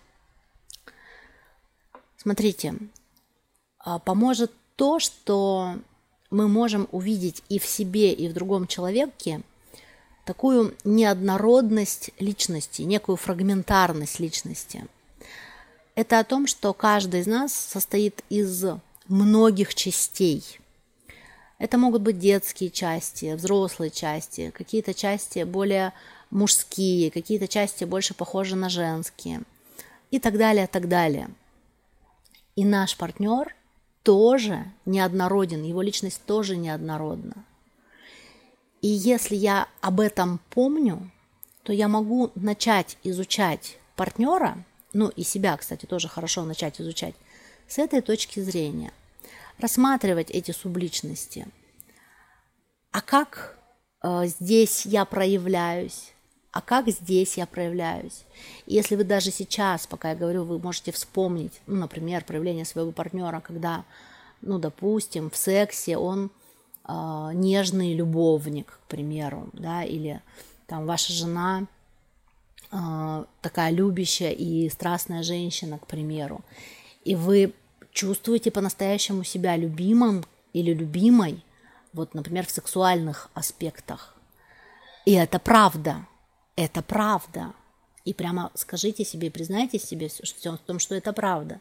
Смотрите, 2.16 2.76
а, 3.78 4.00
поможет 4.00 4.54
то, 4.78 5.00
что 5.00 5.76
мы 6.32 6.48
можем 6.48 6.88
увидеть 6.94 7.44
и 7.50 7.60
в 7.60 7.66
себе, 7.66 8.14
и 8.14 8.30
в 8.30 8.34
другом 8.34 8.68
человеке 8.68 9.42
такую 10.24 10.74
неоднородность 10.86 12.12
личности, 12.20 12.84
некую 12.84 13.18
фрагментарность 13.18 14.22
личности. 14.22 14.88
Это 15.96 16.20
о 16.20 16.24
том, 16.24 16.46
что 16.48 16.74
каждый 16.74 17.22
из 17.22 17.28
нас 17.28 17.54
состоит 17.54 18.24
из 18.30 18.66
многих 19.08 19.74
частей. 19.74 20.44
Это 21.58 21.78
могут 21.78 22.02
быть 22.02 22.20
детские 22.20 22.70
части, 22.70 23.34
взрослые 23.34 23.90
части, 23.90 24.52
какие-то 24.52 24.94
части 24.94 25.44
более 25.44 25.94
мужские, 26.30 27.12
какие-то 27.12 27.48
части 27.48 27.86
больше 27.86 28.14
похожи 28.14 28.56
на 28.56 28.70
женские 28.70 29.42
и 30.12 30.20
так 30.20 30.38
далее, 30.38 30.68
так 30.68 30.90
далее. 30.90 31.30
И 32.56 32.66
наш 32.66 32.98
партнер– 32.98 33.56
тоже 34.06 34.72
неоднороден, 34.86 35.64
его 35.64 35.82
личность 35.82 36.22
тоже 36.26 36.56
неоднородна. 36.56 37.44
И 38.82 38.88
если 38.88 39.36
я 39.36 39.68
об 39.82 40.00
этом 40.00 40.40
помню, 40.52 41.10
то 41.64 41.74
я 41.74 41.88
могу 41.88 42.32
начать 42.36 43.00
изучать 43.04 43.80
партнера, 43.96 44.64
ну 44.96 45.10
и 45.10 45.24
себя, 45.24 45.58
кстати, 45.58 45.86
тоже 45.86 46.08
хорошо 46.08 46.44
начать 46.46 46.80
изучать, 46.80 47.16
с 47.68 47.78
этой 47.78 48.02
точки 48.02 48.40
зрения. 48.40 48.94
Рассматривать 49.60 50.32
эти 50.32 50.52
субличности. 50.52 51.48
А 52.92 53.02
как 53.02 53.58
э, 54.02 54.26
здесь 54.26 54.86
я 54.86 55.06
проявляюсь? 55.06 56.14
а 56.52 56.62
как 56.62 56.88
здесь 56.88 57.36
я 57.36 57.46
проявляюсь. 57.46 58.24
И 58.66 58.76
если 58.76 58.96
вы 58.96 59.04
даже 59.04 59.30
сейчас, 59.30 59.88
пока 59.88 60.12
я 60.12 60.16
говорю, 60.16 60.46
вы 60.46 60.58
можете 60.58 60.94
вспомнить, 60.94 61.52
ну, 61.68 61.76
например, 61.76 62.24
проявление 62.24 62.64
своего 62.64 62.94
партнера, 62.94 63.42
когда, 63.42 63.84
ну, 64.40 64.58
допустим, 64.58 65.30
в 65.30 65.36
сексе 65.36 65.98
он 65.98 66.32
э, 66.88 67.32
нежный 67.34 67.94
любовник, 67.94 68.80
к 68.86 68.88
примеру, 68.88 69.50
да, 69.52 69.84
или 69.84 70.22
там 70.66 70.86
ваша 70.86 71.12
жена 71.12 71.68
такая 72.70 73.72
любящая 73.72 74.32
и 74.32 74.70
страстная 74.70 75.24
женщина, 75.24 75.80
к 75.80 75.88
примеру, 75.88 76.42
и 77.04 77.16
вы 77.16 77.54
чувствуете 77.92 78.52
по-настоящему 78.52 79.24
себя 79.24 79.56
любимым 79.56 80.26
или 80.54 80.74
любимой, 80.74 81.44
вот, 81.94 82.14
например, 82.14 82.46
в 82.46 82.52
сексуальных 82.52 83.30
аспектах. 83.34 84.16
И 85.06 85.14
это 85.14 85.40
правда– 85.40 86.06
это 86.56 86.82
правда. 86.82 87.54
И 88.04 88.14
прямо 88.14 88.52
скажите 88.54 89.04
себе, 89.04 89.32
признайте 89.32 89.80
себе 89.80 90.10
в 90.10 90.58
том, 90.60 90.80
что 90.80 90.96
это 90.96 91.12
правда. 91.12 91.60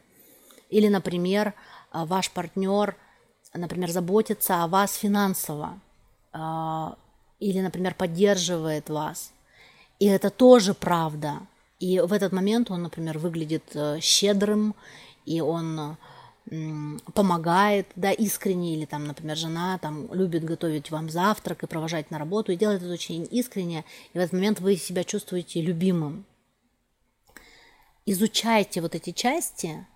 Или, 0.71 0.89
например, 0.89 1.55
а, 1.91 2.05
ваш 2.05 2.31
партнер, 2.31 2.97
например, 3.53 3.91
заботится 3.91 4.63
о 4.63 4.69
вас 4.69 4.95
финансово, 4.95 5.81
а, 6.33 6.97
или, 7.41 7.61
например, 7.61 7.95
поддерживает 7.95 8.91
вас. 8.91 9.33
И 9.99 10.07
это 10.07 10.31
тоже 10.31 10.75
правда. 10.75 11.41
И 11.81 12.01
в 12.01 12.13
этот 12.13 12.33
момент 12.33 12.71
он, 12.71 12.83
например, 12.83 13.19
выглядит 13.19 13.65
э, 13.75 14.01
щедрым, 14.01 14.75
и 15.27 15.41
он 15.41 15.97
помогает, 17.15 17.87
да, 17.97 18.13
искренне, 18.13 18.75
или 18.75 18.85
там, 18.85 19.07
например, 19.07 19.37
жена 19.37 19.79
там 19.79 20.13
любит 20.13 20.45
готовить 20.45 20.91
вам 20.91 21.09
завтрак 21.09 21.63
и 21.63 21.67
провожать 21.67 22.11
на 22.11 22.19
работу, 22.19 22.53
и 22.53 22.57
делает 22.57 22.83
это 22.83 22.93
очень 22.93 23.27
искренне, 23.31 23.85
и 24.13 24.19
в 24.19 24.21
этот 24.21 24.35
момент 24.35 24.61
вы 24.61 24.77
себя 24.77 25.05
чувствуете 25.05 25.63
любимым. 25.63 26.27
Изучайте 28.05 28.83
вот 28.83 28.95
эти 28.95 29.13
части 29.13 29.87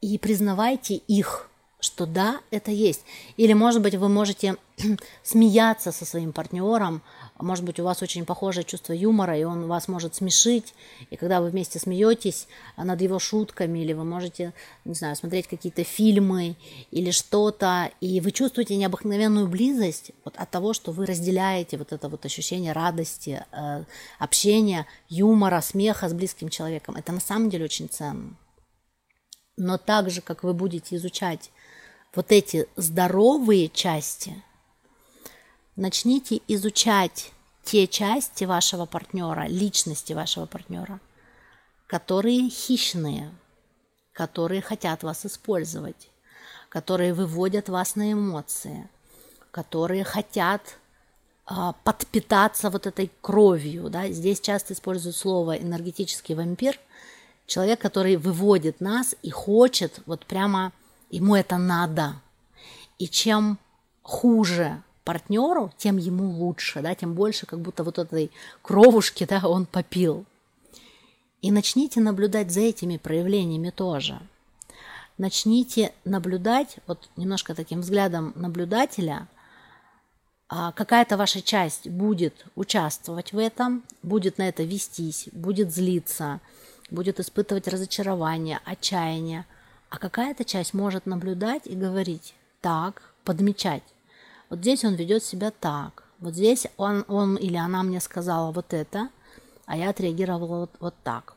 и 0.00 0.16
признавайте 0.16 0.94
их, 0.94 1.50
что 1.80 2.06
да, 2.06 2.40
это 2.50 2.70
есть. 2.70 3.04
Или, 3.36 3.52
может 3.52 3.82
быть, 3.82 3.94
вы 3.94 4.08
можете 4.08 4.56
смеяться 5.22 5.92
со 5.92 6.06
своим 6.06 6.32
партнером, 6.32 7.02
может 7.38 7.64
быть, 7.64 7.78
у 7.78 7.84
вас 7.84 8.02
очень 8.02 8.24
похожее 8.24 8.64
чувство 8.64 8.92
юмора, 8.92 9.38
и 9.38 9.44
он 9.44 9.66
вас 9.66 9.86
может 9.86 10.14
смешить, 10.14 10.74
и 11.10 11.16
когда 11.16 11.40
вы 11.40 11.50
вместе 11.50 11.78
смеетесь 11.78 12.48
над 12.76 13.00
его 13.00 13.18
шутками, 13.18 13.78
или 13.78 13.92
вы 13.92 14.04
можете, 14.04 14.52
не 14.84 14.94
знаю, 14.94 15.14
смотреть 15.14 15.46
какие-то 15.46 15.84
фильмы 15.84 16.56
или 16.90 17.10
что-то, 17.12 17.90
и 18.00 18.20
вы 18.20 18.32
чувствуете 18.32 18.76
необыкновенную 18.76 19.46
близость 19.46 20.10
вот 20.24 20.36
от 20.36 20.50
того, 20.50 20.72
что 20.72 20.90
вы 20.90 21.06
разделяете 21.06 21.78
вот 21.78 21.92
это 21.92 22.08
вот 22.08 22.24
ощущение 22.24 22.72
радости, 22.72 23.44
э, 23.52 23.84
общения, 24.18 24.86
юмора, 25.08 25.60
смеха 25.60 26.08
с 26.08 26.12
близким 26.12 26.48
человеком. 26.48 26.96
Это 26.96 27.12
на 27.12 27.20
самом 27.20 27.50
деле 27.50 27.66
очень 27.66 27.88
ценно. 27.88 28.36
Но 29.56 29.78
так 29.78 30.10
же, 30.10 30.22
как 30.22 30.42
вы 30.42 30.54
будете 30.54 30.96
изучать 30.96 31.50
вот 32.14 32.32
эти 32.32 32.66
здоровые 32.76 33.68
части– 33.68 34.42
начните 35.78 36.40
изучать 36.48 37.32
те 37.64 37.86
части 37.86 38.44
вашего 38.44 38.84
партнера, 38.84 39.46
личности 39.46 40.12
вашего 40.12 40.46
партнера, 40.46 41.00
которые 41.86 42.50
хищные, 42.50 43.32
которые 44.12 44.60
хотят 44.60 45.02
вас 45.02 45.24
использовать, 45.24 46.10
которые 46.68 47.14
выводят 47.14 47.68
вас 47.68 47.94
на 47.94 48.12
эмоции, 48.12 48.88
которые 49.52 50.02
хотят 50.02 50.62
а, 51.46 51.72
подпитаться 51.84 52.70
вот 52.70 52.86
этой 52.86 53.10
кровью. 53.20 53.88
Да? 53.88 54.08
Здесь 54.08 54.40
часто 54.40 54.74
используют 54.74 55.16
слово 55.16 55.58
энергетический 55.58 56.34
вампир, 56.34 56.78
человек, 57.46 57.80
который 57.80 58.16
выводит 58.16 58.80
нас 58.80 59.14
и 59.22 59.30
хочет, 59.30 60.00
вот 60.06 60.26
прямо 60.26 60.72
ему 61.10 61.36
это 61.36 61.56
надо. 61.56 62.16
И 62.98 63.06
чем 63.08 63.58
хуже 64.02 64.82
партнеру, 65.08 65.72
тем 65.78 65.96
ему 65.96 66.30
лучше, 66.30 66.82
да, 66.82 66.94
тем 66.94 67.14
больше 67.14 67.46
как 67.46 67.60
будто 67.60 67.82
вот 67.82 67.98
этой 67.98 68.30
кровушки, 68.60 69.24
да, 69.24 69.40
он 69.42 69.64
попил. 69.64 70.26
И 71.40 71.50
начните 71.50 71.98
наблюдать 72.00 72.50
за 72.50 72.60
этими 72.60 72.98
проявлениями 72.98 73.70
тоже. 73.70 74.20
Начните 75.16 75.94
наблюдать, 76.04 76.76
вот 76.86 77.08
немножко 77.16 77.54
таким 77.54 77.80
взглядом 77.80 78.34
наблюдателя, 78.36 79.28
а 80.50 80.72
какая-то 80.72 81.16
ваша 81.16 81.40
часть 81.40 81.88
будет 81.88 82.44
участвовать 82.54 83.32
в 83.32 83.38
этом, 83.38 83.84
будет 84.02 84.36
на 84.36 84.46
это 84.46 84.62
вестись, 84.62 85.30
будет 85.32 85.72
злиться, 85.72 86.40
будет 86.90 87.18
испытывать 87.18 87.66
разочарование, 87.66 88.60
отчаяние, 88.66 89.46
а 89.88 89.96
какая-то 89.96 90.44
часть 90.44 90.74
может 90.74 91.06
наблюдать 91.06 91.62
и 91.64 91.74
говорить 91.74 92.34
так, 92.60 93.14
подмечать. 93.24 93.82
Вот 94.50 94.60
здесь 94.60 94.84
он 94.84 94.94
ведет 94.94 95.22
себя 95.22 95.50
так, 95.50 96.04
вот 96.20 96.34
здесь 96.34 96.66
он, 96.76 97.04
он 97.08 97.36
или 97.36 97.56
она 97.56 97.82
мне 97.82 98.00
сказала 98.00 98.50
вот 98.50 98.72
это, 98.72 99.10
а 99.66 99.76
я 99.76 99.90
отреагировала 99.90 100.60
вот, 100.60 100.70
вот 100.80 100.94
так. 101.04 101.34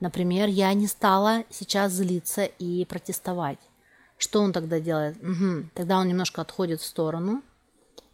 Например, 0.00 0.48
я 0.48 0.72
не 0.74 0.86
стала 0.86 1.44
сейчас 1.50 1.92
злиться 1.92 2.44
и 2.44 2.84
протестовать. 2.84 3.58
Что 4.16 4.40
он 4.40 4.52
тогда 4.52 4.80
делает? 4.80 5.16
Угу. 5.22 5.70
Тогда 5.74 5.98
он 5.98 6.08
немножко 6.08 6.40
отходит 6.40 6.80
в 6.80 6.86
сторону 6.86 7.42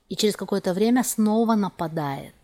и 0.09 0.16
через 0.16 0.37
какое-то 0.37 0.72
время 0.74 1.05
снова 1.05 1.55
нападает. 1.55 2.35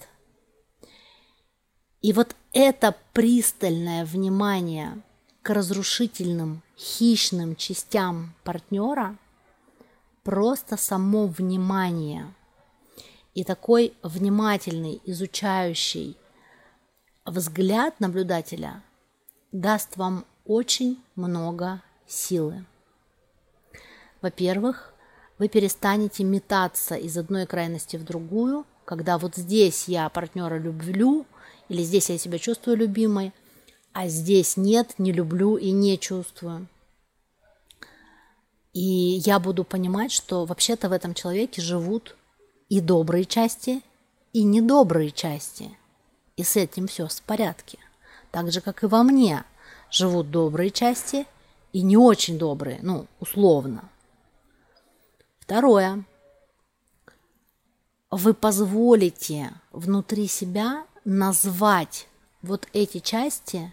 И 2.02 2.12
вот 2.12 2.36
это 2.52 2.94
пристальное 3.12 4.04
внимание 4.04 5.02
к 5.42 5.50
разрушительным, 5.50 6.62
хищным 6.76 7.56
частям 7.56 8.34
партнера, 8.44 9.16
просто 10.26 10.76
само 10.76 11.28
внимание 11.28 12.34
и 13.34 13.44
такой 13.44 13.94
внимательный, 14.02 15.00
изучающий 15.04 16.16
взгляд 17.24 18.00
наблюдателя 18.00 18.82
даст 19.52 19.96
вам 19.96 20.24
очень 20.44 21.00
много 21.14 21.80
силы. 22.08 22.64
Во-первых, 24.20 24.92
вы 25.38 25.46
перестанете 25.46 26.24
метаться 26.24 26.96
из 26.96 27.16
одной 27.16 27.46
крайности 27.46 27.96
в 27.96 28.02
другую, 28.02 28.66
когда 28.84 29.18
вот 29.18 29.36
здесь 29.36 29.86
я 29.86 30.08
партнера 30.08 30.58
люблю, 30.58 31.24
или 31.68 31.82
здесь 31.82 32.10
я 32.10 32.18
себя 32.18 32.40
чувствую 32.40 32.76
любимой, 32.76 33.32
а 33.92 34.08
здесь 34.08 34.56
нет, 34.56 34.96
не 34.98 35.12
люблю 35.12 35.56
и 35.56 35.70
не 35.70 35.96
чувствую. 35.96 36.66
И 38.76 39.22
я 39.24 39.38
буду 39.38 39.64
понимать, 39.64 40.12
что 40.12 40.44
вообще-то 40.44 40.90
в 40.90 40.92
этом 40.92 41.14
человеке 41.14 41.62
живут 41.62 42.14
и 42.68 42.82
добрые 42.82 43.24
части, 43.24 43.80
и 44.34 44.42
недобрые 44.42 45.12
части. 45.12 45.74
И 46.36 46.44
с 46.44 46.56
этим 46.56 46.86
все 46.86 47.08
в 47.08 47.22
порядке. 47.22 47.78
Так 48.30 48.52
же, 48.52 48.60
как 48.60 48.82
и 48.82 48.86
во 48.86 49.02
мне 49.02 49.44
живут 49.90 50.30
добрые 50.30 50.70
части 50.70 51.26
и 51.72 51.80
не 51.80 51.96
очень 51.96 52.38
добрые, 52.38 52.78
ну, 52.82 53.06
условно. 53.18 53.88
Второе. 55.40 56.04
Вы 58.10 58.34
позволите 58.34 59.54
внутри 59.72 60.26
себя 60.26 60.84
назвать 61.06 62.08
вот 62.42 62.68
эти 62.74 62.98
части 62.98 63.72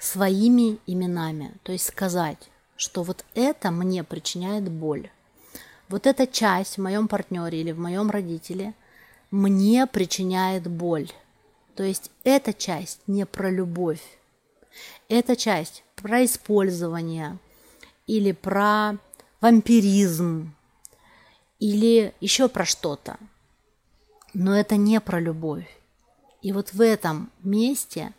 своими 0.00 0.80
именами, 0.88 1.54
то 1.62 1.70
есть 1.70 1.86
сказать, 1.86 2.50
что 2.82 3.04
вот 3.04 3.24
это 3.34 3.70
мне 3.70 4.02
причиняет 4.02 4.68
боль. 4.68 5.08
Вот 5.88 6.08
эта 6.08 6.26
часть 6.26 6.76
в 6.76 6.82
моем 6.82 7.06
партнере 7.06 7.60
или 7.60 7.70
в 7.70 7.78
моем 7.78 8.10
родителе 8.10 8.74
мне 9.30 9.86
причиняет 9.86 10.66
боль. 10.66 11.08
То 11.76 11.84
есть 11.84 12.10
эта 12.24 12.52
часть 12.52 13.00
не 13.06 13.24
про 13.24 13.50
любовь. 13.50 14.02
Эта 15.08 15.36
часть 15.36 15.84
про 15.94 16.24
использование 16.24 17.38
или 18.08 18.32
про 18.32 18.96
вампиризм 19.40 20.52
или 21.60 22.12
еще 22.20 22.48
про 22.48 22.64
что-то. 22.64 23.16
Но 24.34 24.58
это 24.58 24.74
не 24.74 25.00
про 25.00 25.20
любовь. 25.20 25.68
И 26.40 26.52
вот 26.52 26.72
в 26.72 26.80
этом 26.80 27.30
месте 27.44 28.12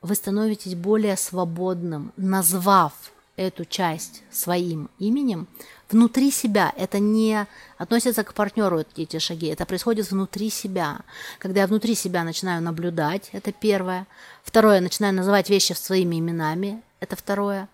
вы 0.00 0.14
становитесь 0.14 0.74
более 0.74 1.18
свободным, 1.18 2.14
назвав 2.16 2.94
эту 3.40 3.64
часть 3.64 4.22
своим 4.30 4.90
именем 4.98 5.48
внутри 5.90 6.30
себя. 6.30 6.72
Это 6.76 6.98
не 6.98 7.46
относится 7.78 8.22
к 8.22 8.34
партнеру 8.34 8.84
эти 8.96 9.18
шаги, 9.18 9.48
это 9.48 9.66
происходит 9.66 10.10
внутри 10.10 10.50
себя. 10.50 11.00
Когда 11.38 11.60
я 11.60 11.66
внутри 11.66 11.94
себя 11.94 12.24
начинаю 12.24 12.62
наблюдать, 12.62 13.30
это 13.32 13.52
первое. 13.52 14.06
Второе, 14.44 14.80
начинаю 14.80 15.14
называть 15.14 15.50
вещи 15.50 15.72
своими 15.72 16.18
именами, 16.18 16.82
это 17.00 17.16
второе. 17.16 17.68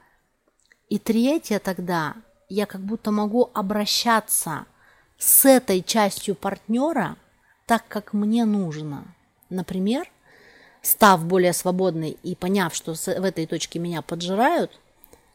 И 0.89 0.99
третье 0.99 1.59
тогда, 1.59 2.15
я 2.49 2.67
как 2.67 2.81
будто 2.81 3.11
могу 3.11 3.51
обращаться 3.55 4.67
с 5.19 5.45
этой 5.45 5.83
частью 5.83 6.35
партнера 6.35 7.17
так, 7.67 7.83
как 7.89 8.13
мне 8.13 8.45
нужно– 8.45 9.05
Например, 9.51 10.11
став 10.83 11.25
более 11.25 11.53
свободной 11.53 12.17
и 12.23 12.35
поняв, 12.35 12.75
что 12.75 12.95
в 12.95 13.09
этой 13.09 13.47
точке 13.47 13.79
меня 13.79 14.03
поджирают, 14.03 14.73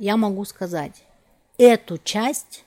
я 0.01 0.17
могу 0.17 0.45
сказать, 0.45 1.03
эту 1.59 1.99
часть 1.99 2.65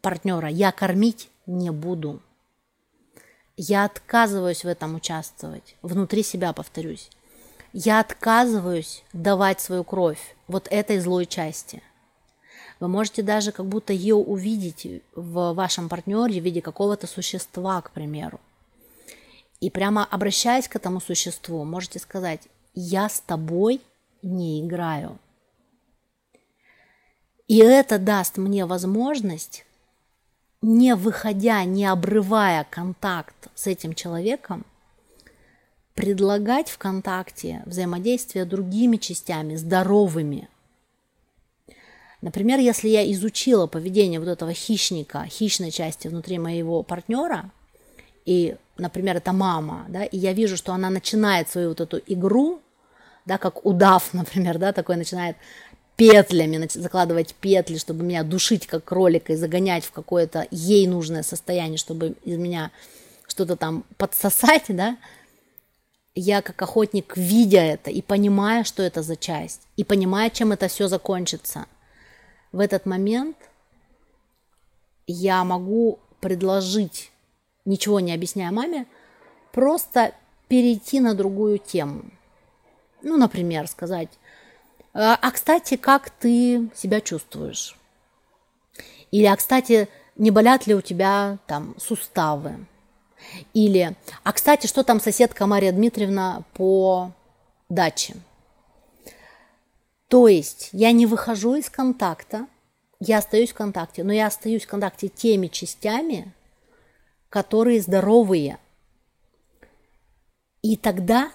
партнера 0.00 0.48
я 0.48 0.72
кормить 0.72 1.30
не 1.46 1.70
буду. 1.70 2.20
Я 3.56 3.84
отказываюсь 3.84 4.64
в 4.64 4.66
этом 4.66 4.96
участвовать, 4.96 5.76
внутри 5.82 6.24
себя 6.24 6.52
повторюсь. 6.52 7.10
Я 7.72 8.00
отказываюсь 8.00 9.04
давать 9.12 9.60
свою 9.60 9.84
кровь 9.84 10.34
вот 10.48 10.66
этой 10.68 10.98
злой 10.98 11.26
части. 11.26 11.80
Вы 12.80 12.88
можете 12.88 13.22
даже 13.22 13.52
как 13.52 13.66
будто 13.66 13.92
ее 13.92 14.16
увидеть 14.16 15.00
в 15.14 15.52
вашем 15.52 15.88
партнере 15.88 16.40
в 16.40 16.44
виде 16.44 16.60
какого-то 16.60 17.06
существа, 17.06 17.80
к 17.82 17.92
примеру. 17.92 18.40
И 19.60 19.70
прямо 19.70 20.04
обращаясь 20.04 20.66
к 20.66 20.74
этому 20.74 21.00
существу, 21.00 21.62
можете 21.64 22.00
сказать, 22.00 22.48
я 22.74 23.08
с 23.08 23.20
тобой 23.20 23.80
не 24.22 24.60
играю. 24.60 25.20
И 27.48 27.58
это 27.58 27.98
даст 27.98 28.38
мне 28.38 28.66
возможность, 28.66 29.64
не 30.62 30.94
выходя, 30.96 31.64
не 31.64 31.86
обрывая 31.86 32.66
контакт 32.68 33.48
с 33.54 33.66
этим 33.66 33.94
человеком, 33.94 34.64
предлагать 35.94 36.68
в 36.68 36.78
контакте 36.78 37.62
взаимодействие 37.66 38.44
другими 38.44 38.96
частями, 38.96 39.54
здоровыми. 39.54 40.48
Например, 42.20 42.58
если 42.58 42.88
я 42.88 43.10
изучила 43.12 43.66
поведение 43.66 44.18
вот 44.18 44.28
этого 44.28 44.52
хищника, 44.52 45.24
хищной 45.26 45.70
части 45.70 46.08
внутри 46.08 46.38
моего 46.38 46.82
партнера, 46.82 47.50
и 48.24 48.56
например, 48.76 49.16
это 49.16 49.32
мама, 49.32 49.86
да, 49.88 50.04
и 50.04 50.18
я 50.18 50.32
вижу, 50.32 50.56
что 50.56 50.72
она 50.72 50.90
начинает 50.90 51.48
свою 51.48 51.70
вот 51.70 51.80
эту 51.80 52.00
игру, 52.06 52.60
да, 53.24 53.38
как 53.38 53.64
удав, 53.64 54.08
например, 54.12 54.58
да, 54.58 54.72
такой 54.72 54.96
начинает 54.96 55.36
петлями, 55.96 56.68
закладывать 56.72 57.34
петли, 57.34 57.78
чтобы 57.78 58.04
меня 58.04 58.22
душить 58.22 58.66
как 58.66 58.84
кролика 58.84 59.32
и 59.32 59.36
загонять 59.36 59.84
в 59.84 59.92
какое-то 59.92 60.46
ей 60.50 60.86
нужное 60.86 61.22
состояние, 61.22 61.78
чтобы 61.78 62.14
из 62.24 62.36
меня 62.36 62.70
что-то 63.26 63.56
там 63.56 63.84
подсосать, 63.96 64.64
да, 64.68 64.96
я 66.14 66.42
как 66.42 66.60
охотник, 66.60 67.16
видя 67.16 67.60
это 67.60 67.90
и 67.90 68.00
понимая, 68.02 68.64
что 68.64 68.82
это 68.82 69.02
за 69.02 69.16
часть, 69.16 69.62
и 69.76 69.84
понимая, 69.84 70.30
чем 70.30 70.52
это 70.52 70.68
все 70.68 70.88
закончится, 70.88 71.66
в 72.52 72.60
этот 72.60 72.86
момент 72.86 73.36
я 75.06 75.44
могу 75.44 75.98
предложить 76.20 77.10
ничего 77.64 78.00
не 78.00 78.14
объясняя 78.14 78.50
маме, 78.50 78.86
просто 79.52 80.12
перейти 80.48 81.00
на 81.00 81.14
другую 81.14 81.58
тему. 81.58 82.04
Ну, 83.02 83.16
например, 83.16 83.66
сказать, 83.66 84.08
а, 84.98 85.18
а 85.20 85.30
кстати, 85.30 85.76
как 85.76 86.08
ты 86.08 86.70
себя 86.74 87.02
чувствуешь? 87.02 87.76
Или, 89.10 89.26
а 89.26 89.36
кстати, 89.36 89.88
не 90.16 90.30
болят 90.30 90.66
ли 90.66 90.74
у 90.74 90.80
тебя 90.80 91.38
там 91.46 91.74
суставы? 91.78 92.66
Или, 93.52 93.94
а 94.24 94.32
кстати, 94.32 94.66
что 94.66 94.84
там 94.84 94.98
соседка 95.00 95.46
Мария 95.46 95.72
Дмитриевна 95.72 96.44
по 96.54 97.12
даче? 97.68 98.14
То 100.08 100.28
есть 100.28 100.70
я 100.72 100.92
не 100.92 101.04
выхожу 101.04 101.56
из 101.56 101.68
контакта, 101.68 102.46
я 102.98 103.18
остаюсь 103.18 103.50
в 103.50 103.54
контакте, 103.54 104.02
но 104.02 104.14
я 104.14 104.28
остаюсь 104.28 104.64
в 104.64 104.68
контакте 104.68 105.08
теми 105.08 105.48
частями, 105.48 106.32
которые 107.28 107.82
здоровые. 107.82 108.58
И 110.62 110.76
тогда 110.76 111.32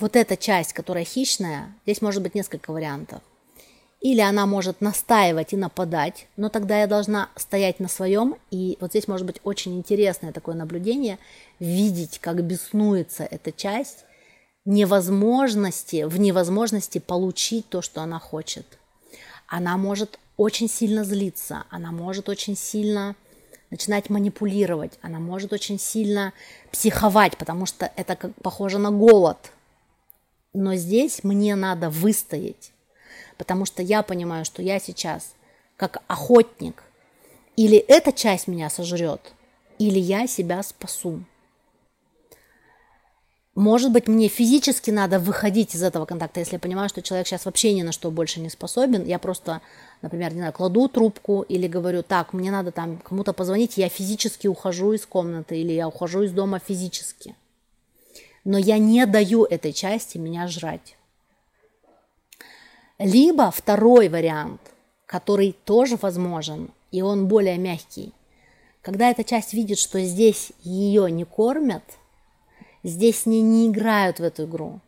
вот 0.00 0.16
эта 0.16 0.36
часть, 0.36 0.72
которая 0.72 1.04
хищная, 1.04 1.74
здесь 1.84 2.02
может 2.02 2.22
быть 2.22 2.34
несколько 2.34 2.72
вариантов. 2.72 3.20
Или 4.00 4.20
она 4.20 4.46
может 4.46 4.80
настаивать 4.80 5.52
и 5.52 5.56
нападать, 5.56 6.28
но 6.36 6.48
тогда 6.48 6.80
я 6.80 6.86
должна 6.86 7.30
стоять 7.34 7.80
на 7.80 7.88
своем. 7.88 8.36
И 8.50 8.78
вот 8.80 8.90
здесь 8.90 9.08
может 9.08 9.26
быть 9.26 9.40
очень 9.42 9.76
интересное 9.76 10.32
такое 10.32 10.54
наблюдение, 10.54 11.18
видеть, 11.58 12.20
как 12.20 12.44
беснуется 12.44 13.24
эта 13.24 13.50
часть, 13.50 14.04
невозможности, 14.64 16.04
в 16.04 16.20
невозможности 16.20 16.98
получить 16.98 17.68
то, 17.68 17.82
что 17.82 18.00
она 18.00 18.20
хочет. 18.20 18.66
Она 19.48 19.76
может 19.76 20.18
очень 20.36 20.68
сильно 20.68 21.02
злиться, 21.02 21.64
она 21.70 21.90
может 21.90 22.28
очень 22.28 22.56
сильно 22.56 23.16
начинать 23.70 24.10
манипулировать, 24.10 24.92
она 25.02 25.18
может 25.18 25.52
очень 25.52 25.78
сильно 25.78 26.32
психовать, 26.70 27.36
потому 27.36 27.66
что 27.66 27.90
это 27.96 28.14
как 28.14 28.32
похоже 28.42 28.78
на 28.78 28.90
голод. 28.90 29.38
Но 30.60 30.74
здесь 30.74 31.22
мне 31.22 31.54
надо 31.54 31.88
выстоять, 31.88 32.72
потому 33.36 33.64
что 33.64 33.80
я 33.80 34.02
понимаю, 34.02 34.44
что 34.44 34.60
я 34.60 34.80
сейчас 34.80 35.34
как 35.76 36.02
охотник, 36.08 36.82
или 37.54 37.78
эта 37.78 38.12
часть 38.12 38.48
меня 38.48 38.68
сожрет, 38.68 39.20
или 39.78 40.00
я 40.00 40.26
себя 40.26 40.64
спасу. 40.64 41.22
Может 43.54 43.92
быть, 43.92 44.08
мне 44.08 44.26
физически 44.26 44.90
надо 44.90 45.20
выходить 45.20 45.76
из 45.76 45.82
этого 45.84 46.06
контакта, 46.06 46.40
если 46.40 46.54
я 46.54 46.58
понимаю, 46.58 46.88
что 46.88 47.02
человек 47.02 47.28
сейчас 47.28 47.44
вообще 47.44 47.72
ни 47.72 47.82
на 47.82 47.92
что 47.92 48.10
больше 48.10 48.40
не 48.40 48.50
способен. 48.50 49.04
Я 49.04 49.20
просто, 49.20 49.60
например, 50.02 50.32
не 50.32 50.38
знаю, 50.38 50.52
кладу 50.52 50.88
трубку 50.88 51.42
или 51.42 51.68
говорю, 51.68 52.02
так, 52.02 52.32
мне 52.32 52.50
надо 52.50 52.72
там 52.72 52.98
кому-то 52.98 53.32
позвонить, 53.32 53.76
я 53.76 53.88
физически 53.88 54.48
ухожу 54.48 54.92
из 54.92 55.06
комнаты 55.06 55.56
или 55.56 55.70
я 55.70 55.86
ухожу 55.86 56.22
из 56.24 56.32
дома 56.32 56.58
физически. 56.58 57.36
Но 58.48 58.56
я 58.56 58.78
не 58.78 59.04
даю 59.06 59.44
этой 59.44 59.72
части 59.72 60.16
меня 60.16 60.48
жрать. 60.48 60.96
Либо 62.98 63.50
второй 63.50 64.08
вариант, 64.08 64.60
который 65.06 65.52
тоже 65.64 65.96
возможен, 65.96 66.70
и 66.90 67.02
он 67.02 67.28
более 67.28 67.58
мягкий. 67.58 68.12
Когда 68.82 69.10
эта 69.10 69.22
часть 69.22 69.52
видит, 69.52 69.78
что 69.78 70.00
здесь 70.00 70.52
ее 70.62 71.10
не 71.10 71.24
кормят– 71.24 71.84
Здесь 72.84 73.22
с 73.22 73.26
ней 73.26 73.42
не 73.42 73.68
играют 73.68 74.20
в 74.20 74.22
эту 74.22 74.44
игру. 74.44 74.80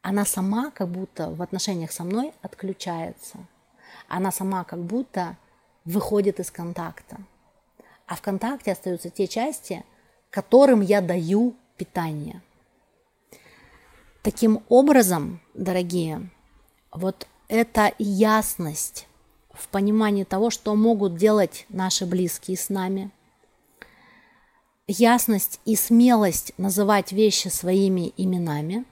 Она 0.00 0.24
сама 0.24 0.70
как 0.70 0.88
будто 0.88 1.30
в 1.30 1.42
отношениях 1.42 1.90
со 1.90 2.04
мной 2.04 2.32
отключается. 2.40 3.38
Она 4.08 4.30
сама 4.30 4.62
как 4.62 4.78
будто 4.78 5.36
выходит 5.84 6.38
из 6.38 6.50
контакта. 6.52 7.18
А 8.06 8.14
в 8.14 8.22
контакте 8.22 8.72
остаются 8.72 9.10
те 9.10 9.26
части, 9.26 9.84
которым 10.30 10.80
я 10.80 11.00
даю 11.00 11.56
питание. 11.76 12.40
Таким 14.26 14.64
образом, 14.68 15.40
дорогие, 15.54 16.30
вот 16.90 17.28
эта 17.46 17.92
ясность 18.00 19.06
в 19.52 19.68
понимании 19.68 20.24
того, 20.24 20.50
что 20.50 20.74
могут 20.74 21.14
делать 21.14 21.64
наши 21.68 22.06
близкие 22.06 22.56
с 22.56 22.68
нами, 22.68 23.12
ясность 24.88 25.60
и 25.64 25.76
смелость 25.76 26.52
называть 26.58 27.12
вещи 27.12 27.46
своими 27.46 28.12
именами 28.16 28.84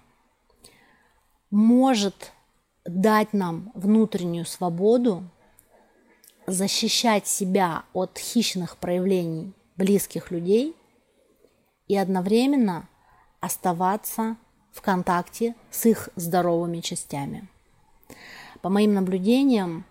может 1.51 2.31
дать 2.85 3.33
нам 3.33 3.73
внутреннюю 3.75 4.47
свободу 4.47 5.29
защищать 6.47 7.27
себя 7.27 7.83
от 7.93 8.19
хищных 8.19 8.77
проявлений 8.77 9.53
близких 9.77 10.31
людей 10.31 10.77
и 11.89 11.97
одновременно 11.97 12.89
оставаться 13.41 14.37
в 14.75 14.83
контакте 14.83 15.55
с 15.71 15.87
их 15.87 16.11
здоровыми 16.17 16.81
частями. 16.81 17.47
По 18.61 18.69
моим 18.69 18.95
наблюдениям, 18.95 19.85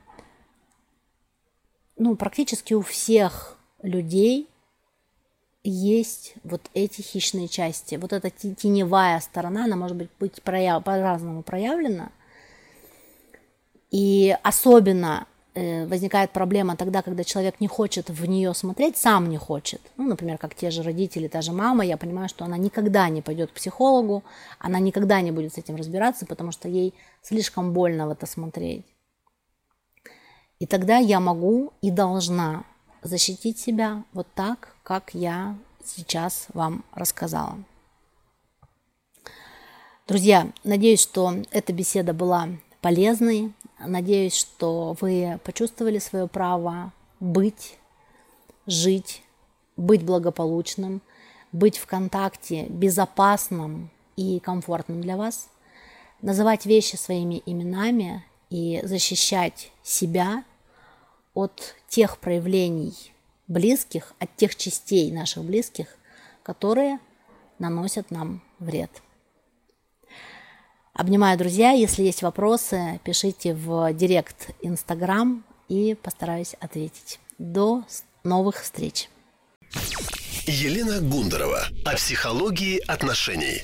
ну, 1.98 2.16
практически 2.16 2.74
у 2.74 2.82
всех 2.82 3.58
людей 3.82 4.50
есть 5.64 6.34
вот 6.44 6.70
эти 6.74 7.02
хищные 7.02 7.48
части. 7.48 7.96
Вот 7.96 8.12
эта 8.12 8.30
теневая 8.30 9.20
сторона, 9.22 9.66
она 9.66 9.76
может 9.78 9.96
быть, 9.96 10.10
быть 10.20 10.42
прояв... 10.42 10.84
по-разному 10.84 11.44
проявлена. 11.44 12.12
И 13.90 14.36
особенно 14.44 15.28
возникает 15.56 16.32
проблема 16.32 16.76
тогда, 16.76 17.02
когда 17.02 17.24
человек 17.24 17.60
не 17.60 17.68
хочет 17.68 18.10
в 18.10 18.26
нее 18.26 18.54
смотреть, 18.54 18.98
сам 18.98 19.30
не 19.30 19.38
хочет. 19.38 19.82
Ну, 19.98 20.08
например, 20.08 20.38
как 20.38 20.56
те 20.56 20.72
же 20.72 20.82
родители, 20.82 21.28
та 21.28 21.42
же 21.42 21.52
мама, 21.52 21.86
я 21.86 21.98
понимаю, 21.98 22.28
что 22.28 22.44
она 22.46 22.58
никогда 22.58 23.08
не 23.10 23.22
пойдет 23.22 23.52
к 23.52 23.54
психологу, 23.54 24.24
она 24.60 24.80
никогда 24.80 25.22
не 25.22 25.32
будет 25.32 25.54
с 25.54 25.58
этим 25.58 25.76
разбираться, 25.76 26.26
потому 26.26 26.52
что 26.52 26.68
ей 26.68 26.94
слишком 27.22 27.74
больно 27.74 28.08
в 28.08 28.12
это 28.12 28.26
смотреть. 28.26 28.86
И 30.60 30.66
тогда 30.66 30.98
я 30.98 31.20
могу 31.20 31.74
и 31.82 31.92
должна 31.92 32.64
защитить 33.02 33.60
себя 33.60 34.04
вот 34.14 34.28
так, 34.34 34.76
как 34.84 35.14
я 35.14 35.56
сейчас 35.84 36.48
вам 36.54 36.84
рассказала. 36.94 37.58
Друзья, 40.08 40.52
надеюсь, 40.64 41.02
что 41.02 41.34
эта 41.52 41.74
беседа 41.74 42.14
была 42.14 42.50
полезной. 42.82 43.54
Надеюсь, 43.86 44.36
что 44.36 44.96
вы 45.00 45.40
почувствовали 45.44 46.00
свое 46.00 46.28
право 46.28 46.92
быть, 47.20 47.78
жить, 48.66 49.24
быть 49.78 50.04
благополучным, 50.04 51.02
быть 51.52 51.78
в 51.78 51.86
контакте 51.86 52.66
безопасным 52.66 53.90
и 54.16 54.40
комфортным 54.40 55.02
для 55.02 55.18
вас, 55.18 55.50
называть 56.22 56.66
вещи 56.66 56.96
своими 56.96 57.42
именами 57.46 58.24
и 58.50 58.82
защищать 58.84 59.72
себя 59.84 60.44
от 61.34 61.76
тех 61.88 62.18
проявлений 62.18 63.14
близких, 63.48 64.14
от 64.20 64.36
тех 64.36 64.56
частей 64.56 65.12
наших 65.12 65.44
близких, 65.44 65.88
которые 66.44 67.00
наносят 67.60 68.12
нам 68.12 68.42
вред. 68.60 68.92
Обнимаю, 70.94 71.40
друзья. 71.40 71.72
Если 71.72 72.04
есть 72.04 72.22
вопросы, 72.22 73.00
пишите 73.04 73.56
в 73.56 73.92
директ 73.94 74.52
Инстаграм 74.62 75.44
и 75.68 75.96
постараюсь 75.96 76.54
ответить. 76.60 77.20
До 77.40 77.84
новых 78.24 78.62
встреч. 78.62 79.10
Елена 80.46 81.00
Гундарова 81.02 81.64
о 81.84 81.96
психологии 81.96 82.78
отношений. 82.86 83.64